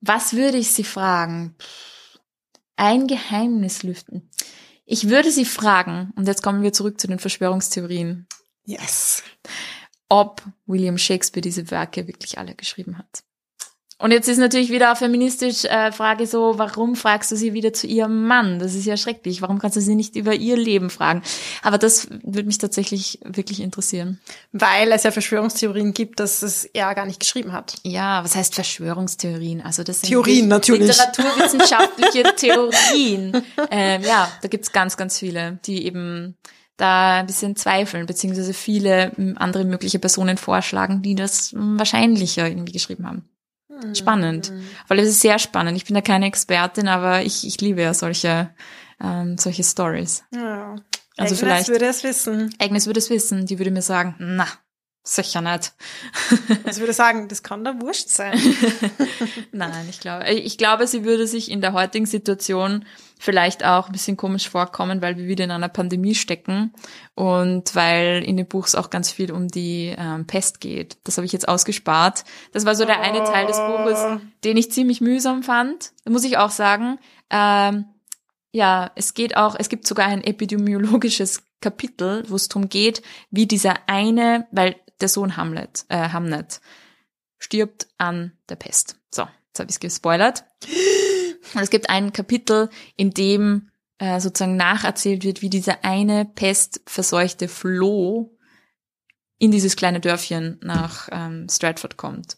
Was 0.00 0.32
würde 0.32 0.56
ich 0.56 0.72
sie 0.72 0.84
fragen? 0.84 1.54
Ein 2.76 3.06
Geheimnis 3.06 3.82
lüften. 3.82 4.30
Ich 4.86 5.08
würde 5.08 5.30
sie 5.30 5.44
fragen, 5.44 6.12
und 6.16 6.26
jetzt 6.26 6.42
kommen 6.42 6.62
wir 6.62 6.72
zurück 6.72 6.98
zu 7.00 7.06
den 7.06 7.18
Verschwörungstheorien, 7.18 8.26
Yes. 8.64 9.22
ob 10.08 10.42
William 10.66 10.98
Shakespeare 10.98 11.42
diese 11.42 11.70
Werke 11.70 12.06
wirklich 12.08 12.38
alle 12.38 12.54
geschrieben 12.54 12.98
hat. 12.98 13.22
Und 14.00 14.12
jetzt 14.12 14.28
ist 14.28 14.38
natürlich 14.38 14.70
wieder 14.70 14.96
feministisch 14.96 15.66
äh, 15.66 15.92
Frage 15.92 16.26
so, 16.26 16.54
warum 16.56 16.96
fragst 16.96 17.30
du 17.30 17.36
sie 17.36 17.52
wieder 17.52 17.74
zu 17.74 17.86
ihrem 17.86 18.26
Mann? 18.26 18.58
Das 18.58 18.74
ist 18.74 18.86
ja 18.86 18.96
schrecklich. 18.96 19.42
Warum 19.42 19.58
kannst 19.58 19.76
du 19.76 19.82
sie 19.82 19.94
nicht 19.94 20.16
über 20.16 20.32
ihr 20.32 20.56
Leben 20.56 20.88
fragen? 20.88 21.22
Aber 21.62 21.76
das 21.76 22.08
würde 22.22 22.44
mich 22.44 22.56
tatsächlich 22.56 23.20
wirklich 23.24 23.60
interessieren. 23.60 24.18
Weil 24.52 24.90
es 24.92 25.02
ja 25.02 25.10
Verschwörungstheorien 25.10 25.92
gibt, 25.92 26.18
dass 26.18 26.42
es 26.42 26.64
er 26.64 26.94
gar 26.94 27.04
nicht 27.04 27.20
geschrieben 27.20 27.52
hat. 27.52 27.74
Ja, 27.84 28.24
was 28.24 28.34
heißt 28.34 28.54
Verschwörungstheorien? 28.54 29.60
Also 29.60 29.82
das 29.82 30.00
sind 30.00 30.08
Theorien, 30.08 30.48
natürlich. 30.48 30.88
Literaturwissenschaftliche 30.88 32.22
Theorien. 32.36 33.42
Ähm, 33.70 34.02
ja, 34.02 34.32
da 34.40 34.48
gibt's 34.48 34.72
ganz, 34.72 34.96
ganz 34.96 35.18
viele, 35.18 35.58
die 35.66 35.84
eben 35.84 36.38
da 36.78 37.18
ein 37.20 37.26
bisschen 37.26 37.54
zweifeln, 37.54 38.06
beziehungsweise 38.06 38.54
viele 38.54 39.12
andere 39.36 39.66
mögliche 39.66 39.98
Personen 39.98 40.38
vorschlagen, 40.38 41.02
die 41.02 41.14
das 41.14 41.52
wahrscheinlicher 41.54 42.48
irgendwie 42.48 42.72
geschrieben 42.72 43.06
haben. 43.06 43.28
Spannend. 43.94 44.52
Weil 44.88 44.98
es 44.98 45.08
ist 45.08 45.20
sehr 45.20 45.38
spannend. 45.38 45.76
Ich 45.76 45.84
bin 45.84 45.94
da 45.94 46.00
keine 46.00 46.26
Expertin, 46.26 46.88
aber 46.88 47.22
ich, 47.22 47.46
ich 47.46 47.60
liebe 47.60 47.80
ja 47.82 47.94
solche, 47.94 48.50
ähm, 49.02 49.38
solche 49.38 49.64
Stories. 49.64 50.24
Ja. 50.34 50.76
Also 51.16 51.34
Agnes 51.34 51.38
vielleicht- 51.38 51.68
würde 51.68 51.86
es 51.86 52.02
wissen. 52.04 52.54
Agnes 52.58 52.86
würde 52.86 52.98
es 52.98 53.10
wissen, 53.10 53.46
die 53.46 53.58
würde 53.58 53.70
mir 53.70 53.82
sagen, 53.82 54.14
na, 54.18 54.46
sicher 55.02 55.40
nicht. 55.40 55.72
Also 56.64 56.80
würde 56.80 56.92
sagen, 56.92 57.28
das 57.28 57.42
kann 57.42 57.64
da 57.64 57.80
wurscht 57.80 58.08
sein. 58.08 58.38
Nein, 59.52 59.86
ich 59.88 60.00
glaube, 60.00 60.28
ich 60.30 60.58
glaube, 60.58 60.86
sie 60.86 61.04
würde 61.04 61.26
sich 61.26 61.50
in 61.50 61.60
der 61.60 61.72
heutigen 61.72 62.06
Situation 62.06 62.84
vielleicht 63.20 63.64
auch 63.66 63.86
ein 63.86 63.92
bisschen 63.92 64.16
komisch 64.16 64.48
vorkommen, 64.48 65.02
weil 65.02 65.18
wir 65.18 65.26
wieder 65.26 65.44
in 65.44 65.50
einer 65.50 65.68
Pandemie 65.68 66.14
stecken 66.14 66.72
und 67.14 67.76
weil 67.76 68.24
in 68.24 68.38
dem 68.38 68.46
Buch 68.46 68.66
es 68.66 68.74
auch 68.74 68.88
ganz 68.88 69.12
viel 69.12 69.30
um 69.30 69.48
die 69.48 69.94
ähm, 69.96 70.26
Pest 70.26 70.60
geht. 70.60 70.96
Das 71.04 71.18
habe 71.18 71.26
ich 71.26 71.32
jetzt 71.32 71.46
ausgespart. 71.46 72.24
Das 72.52 72.64
war 72.64 72.74
so 72.74 72.86
der 72.86 73.02
eine 73.02 73.22
Teil 73.22 73.46
des 73.46 73.58
Buches, 73.58 74.22
den 74.42 74.56
ich 74.56 74.72
ziemlich 74.72 75.02
mühsam 75.02 75.42
fand. 75.42 75.92
Da 76.04 76.10
muss 76.10 76.24
ich 76.24 76.38
auch 76.38 76.50
sagen. 76.50 76.98
Ähm, 77.28 77.84
ja, 78.52 78.90
es 78.96 79.12
geht 79.12 79.36
auch, 79.36 79.54
es 79.56 79.68
gibt 79.68 79.86
sogar 79.86 80.06
ein 80.06 80.24
epidemiologisches 80.24 81.42
Kapitel, 81.60 82.24
wo 82.28 82.36
es 82.36 82.48
darum 82.48 82.70
geht, 82.70 83.02
wie 83.30 83.46
dieser 83.46 83.74
eine, 83.86 84.48
weil 84.50 84.76
der 85.02 85.08
Sohn 85.08 85.36
Hamlet, 85.36 85.84
äh, 85.88 86.08
Hamlet 86.08 86.62
stirbt 87.38 87.86
an 87.98 88.32
der 88.48 88.56
Pest. 88.56 88.96
So, 89.10 89.22
jetzt 89.48 89.60
habe 89.60 89.68
ich 89.68 89.76
es 89.76 89.80
gespoilert. 89.80 90.44
Und 91.54 91.62
es 91.62 91.70
gibt 91.70 91.90
ein 91.90 92.12
Kapitel, 92.12 92.68
in 92.96 93.10
dem 93.10 93.70
äh, 93.98 94.20
sozusagen 94.20 94.56
nacherzählt 94.56 95.24
wird, 95.24 95.42
wie 95.42 95.50
dieser 95.50 95.84
eine 95.84 96.24
pestverseuchte 96.24 97.48
Floh 97.48 98.36
in 99.38 99.50
dieses 99.50 99.76
kleine 99.76 100.00
Dörfchen 100.00 100.58
nach 100.62 101.08
ähm, 101.10 101.48
Stratford 101.50 101.96
kommt. 101.96 102.36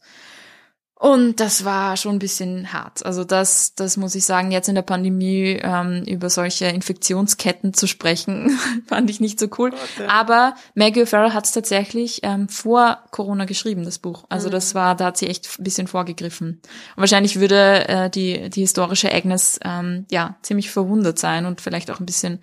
Und 1.03 1.41
das 1.41 1.65
war 1.65 1.97
schon 1.97 2.15
ein 2.15 2.21
bisschen 2.21 2.73
hart. 2.73 3.05
Also 3.05 3.25
das, 3.25 3.75
das 3.75 3.97
muss 3.97 4.15
ich 4.15 4.25
sagen, 4.25 4.53
jetzt 4.53 4.69
in 4.69 4.77
der 4.77 4.83
Pandemie 4.83 5.59
ähm, 5.61 6.05
über 6.07 6.31
solche 6.31 6.67
Infektionsketten 6.67 7.75
zu 7.75 7.89
sprechen, 7.89 8.57
fand 8.87 9.11
ich 9.11 9.19
nicht 9.19 9.41
so 9.41 9.49
cool. 9.59 9.71
Gott, 9.71 9.81
ja. 9.99 10.07
Aber 10.07 10.55
Maggie 10.77 11.03
O'Farrell 11.03 11.33
hat 11.33 11.45
es 11.45 11.51
tatsächlich 11.51 12.21
ähm, 12.23 12.49
vor 12.49 13.03
Corona 13.11 13.47
geschrieben, 13.47 13.85
das 13.85 13.99
Buch. 13.99 14.27
Also 14.29 14.49
das 14.49 14.77
war, 14.77 14.95
da 14.95 15.07
hat 15.07 15.17
sie 15.17 15.27
echt 15.27 15.49
ein 15.59 15.65
bisschen 15.65 15.89
vorgegriffen. 15.89 16.61
Und 16.95 17.01
wahrscheinlich 17.01 17.41
würde 17.41 17.89
äh, 17.89 18.09
die, 18.09 18.49
die 18.49 18.61
historische 18.61 19.13
Agnes 19.13 19.59
ähm, 19.65 20.07
ja 20.09 20.37
ziemlich 20.43 20.71
verwundert 20.71 21.19
sein 21.19 21.47
und 21.47 21.61
vielleicht 21.61 21.91
auch 21.91 21.99
ein 21.99 22.07
bisschen 22.07 22.39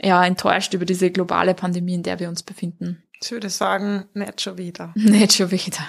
ja 0.00 0.24
enttäuscht 0.24 0.72
über 0.72 0.86
diese 0.86 1.10
globale 1.10 1.52
Pandemie, 1.52 1.92
in 1.92 2.04
der 2.04 2.20
wir 2.20 2.30
uns 2.30 2.42
befinden. 2.42 3.02
Ich 3.22 3.30
würde 3.32 3.50
sagen, 3.50 4.08
nicht 4.14 4.40
schon 4.40 4.56
wieder. 4.58 4.92
Nicht 4.96 5.34
schon 5.34 5.50
wieder. 5.50 5.86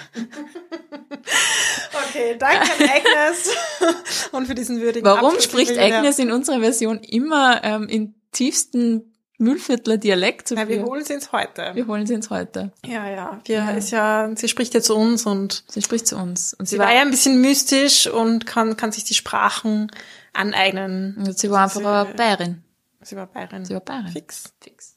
Okay, 2.08 2.36
danke 2.38 2.60
an 2.62 2.88
Agnes 2.90 3.48
und 4.32 4.46
für 4.46 4.54
diesen 4.54 4.80
würdigen 4.80 5.06
Warum 5.06 5.34
Abschluss, 5.34 5.44
spricht. 5.44 5.78
Agnes 5.78 6.18
in 6.18 6.30
unserer 6.30 6.60
Version 6.60 6.98
immer 6.98 7.62
ähm, 7.64 7.88
in 7.88 8.14
tiefsten 8.32 9.14
Mühlviertler 9.38 9.96
Dialekt? 9.96 10.50
Ja, 10.50 10.68
wir 10.68 10.82
holen 10.84 11.04
sie 11.04 11.14
ins 11.14 11.32
Heute. 11.32 11.70
wir 11.74 11.86
holen 11.86 12.06
sie 12.06 12.14
ins 12.14 12.30
Heute. 12.30 12.72
Ja, 12.84 13.08
ja. 13.08 13.40
Wir 13.44 13.56
Ja. 13.56 13.70
ist 13.72 13.90
ja, 13.90 14.30
sie 14.36 14.48
spricht 14.48 14.74
ja 14.74 14.80
zu 14.82 14.94
uns 14.94 15.26
und 15.26 15.64
Sie 15.68 15.82
spricht 15.82 16.06
zu 16.06 16.16
uns. 16.16 16.54
Und 16.54 16.68
sie 16.68 16.78
war 16.78 16.92
ja 16.94 17.00
ein 17.00 17.10
bisschen 17.10 17.40
mystisch 17.40 18.06
und 18.06 18.46
kann, 18.46 18.76
kann 18.76 18.92
sich 18.92 19.04
die 19.04 19.14
Sprachen 19.14 19.90
aneignen. 20.32 21.16
und 21.18 21.38
sie 21.38 21.50
war 21.50 21.64
einfach 21.64 22.06
Sie- 22.08 22.14
Bayerin. 22.16 22.62
Sie 23.00 23.16
war 23.16 23.26
Bayerin. 23.26 23.64
Sie 23.64 23.74
war 23.74 23.80
Bayerin. 23.80 24.12
Fix. 24.12 24.52
Fix. 24.60 24.96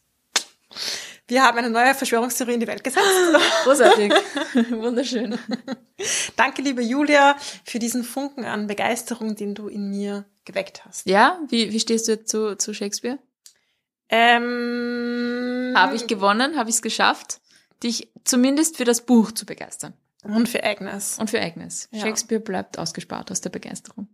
Wir 1.27 1.43
haben 1.43 1.57
eine 1.57 1.69
neue 1.69 1.95
Verschwörungstheorie 1.95 2.53
in 2.53 2.59
die 2.59 2.67
Welt 2.67 2.83
gesetzt. 2.83 3.05
Großartig. 3.63 4.13
Wunderschön. 4.71 5.37
Danke, 6.35 6.61
liebe 6.61 6.81
Julia, 6.81 7.35
für 7.63 7.79
diesen 7.79 8.03
Funken 8.03 8.45
an 8.45 8.67
Begeisterung, 8.67 9.35
den 9.35 9.55
du 9.55 9.67
in 9.67 9.89
mir 9.89 10.25
geweckt 10.45 10.85
hast. 10.85 11.07
Ja, 11.07 11.39
wie, 11.49 11.71
wie 11.71 11.79
stehst 11.79 12.07
du 12.07 12.13
jetzt 12.13 12.29
zu, 12.29 12.55
zu 12.57 12.73
Shakespeare? 12.73 13.17
Ähm, 14.09 15.73
Habe 15.75 15.95
ich 15.95 16.05
gewonnen? 16.05 16.57
Habe 16.57 16.69
ich 16.69 16.75
es 16.75 16.81
geschafft, 16.83 17.41
dich 17.81 18.11
zumindest 18.23 18.77
für 18.77 18.85
das 18.85 19.01
Buch 19.01 19.31
zu 19.31 19.45
begeistern? 19.45 19.93
und 20.25 20.49
für 20.49 20.63
Agnes. 20.63 21.19
Und 21.19 21.29
für 21.29 21.41
Agnes. 21.41 21.87
Ja. 21.91 22.01
Shakespeare 22.01 22.41
bleibt 22.41 22.77
ausgespart 22.77 23.31
aus 23.31 23.41
der 23.41 23.49
Begeisterung. 23.49 24.07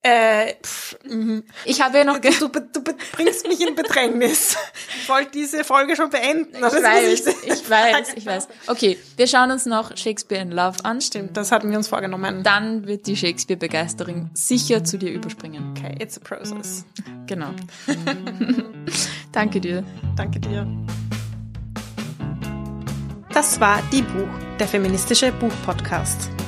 Äh, 0.00 0.54
pff, 0.62 0.96
mhm. 1.04 1.42
Ich 1.64 1.80
habe 1.80 1.98
ja 1.98 2.04
noch... 2.04 2.18
du, 2.20 2.30
du 2.30 2.48
be- 2.48 2.94
bringst 3.12 3.48
mich 3.48 3.60
in 3.66 3.74
Bedrängnis. 3.74 4.56
Ich 5.02 5.08
wollte 5.08 5.30
diese 5.32 5.64
Folge 5.64 5.96
schon 5.96 6.10
beenden. 6.10 6.54
Ich 6.56 6.60
weiß, 6.62 7.24
muss 7.24 7.42
ich 7.44 7.70
weiß, 7.70 8.08
ich 8.16 8.26
weiß. 8.26 8.48
Okay, 8.66 8.98
wir 9.16 9.26
schauen 9.26 9.50
uns 9.50 9.64
noch 9.64 9.96
Shakespeare 9.96 10.42
in 10.42 10.50
Love 10.50 10.84
an. 10.84 11.00
Stimmt, 11.00 11.34
das 11.36 11.50
hatten 11.50 11.70
wir 11.70 11.78
uns 11.78 11.88
vorgenommen. 11.88 12.42
Dann 12.42 12.86
wird 12.86 13.06
die 13.06 13.16
Shakespeare-Begeisterung 13.16 14.28
sicher 14.34 14.84
zu 14.84 14.98
dir 14.98 15.10
überspringen. 15.12 15.74
Okay, 15.76 15.94
it's 15.98 16.18
a 16.18 16.20
process. 16.20 16.84
Genau. 17.26 17.50
Danke 19.32 19.60
dir. 19.60 19.82
Danke 20.16 20.40
dir. 20.40 20.66
Das 23.32 23.58
war 23.60 23.82
Die 23.90 24.02
Buch, 24.02 24.28
der 24.58 24.68
feministische 24.68 25.32
Buchpodcast. 25.32 26.28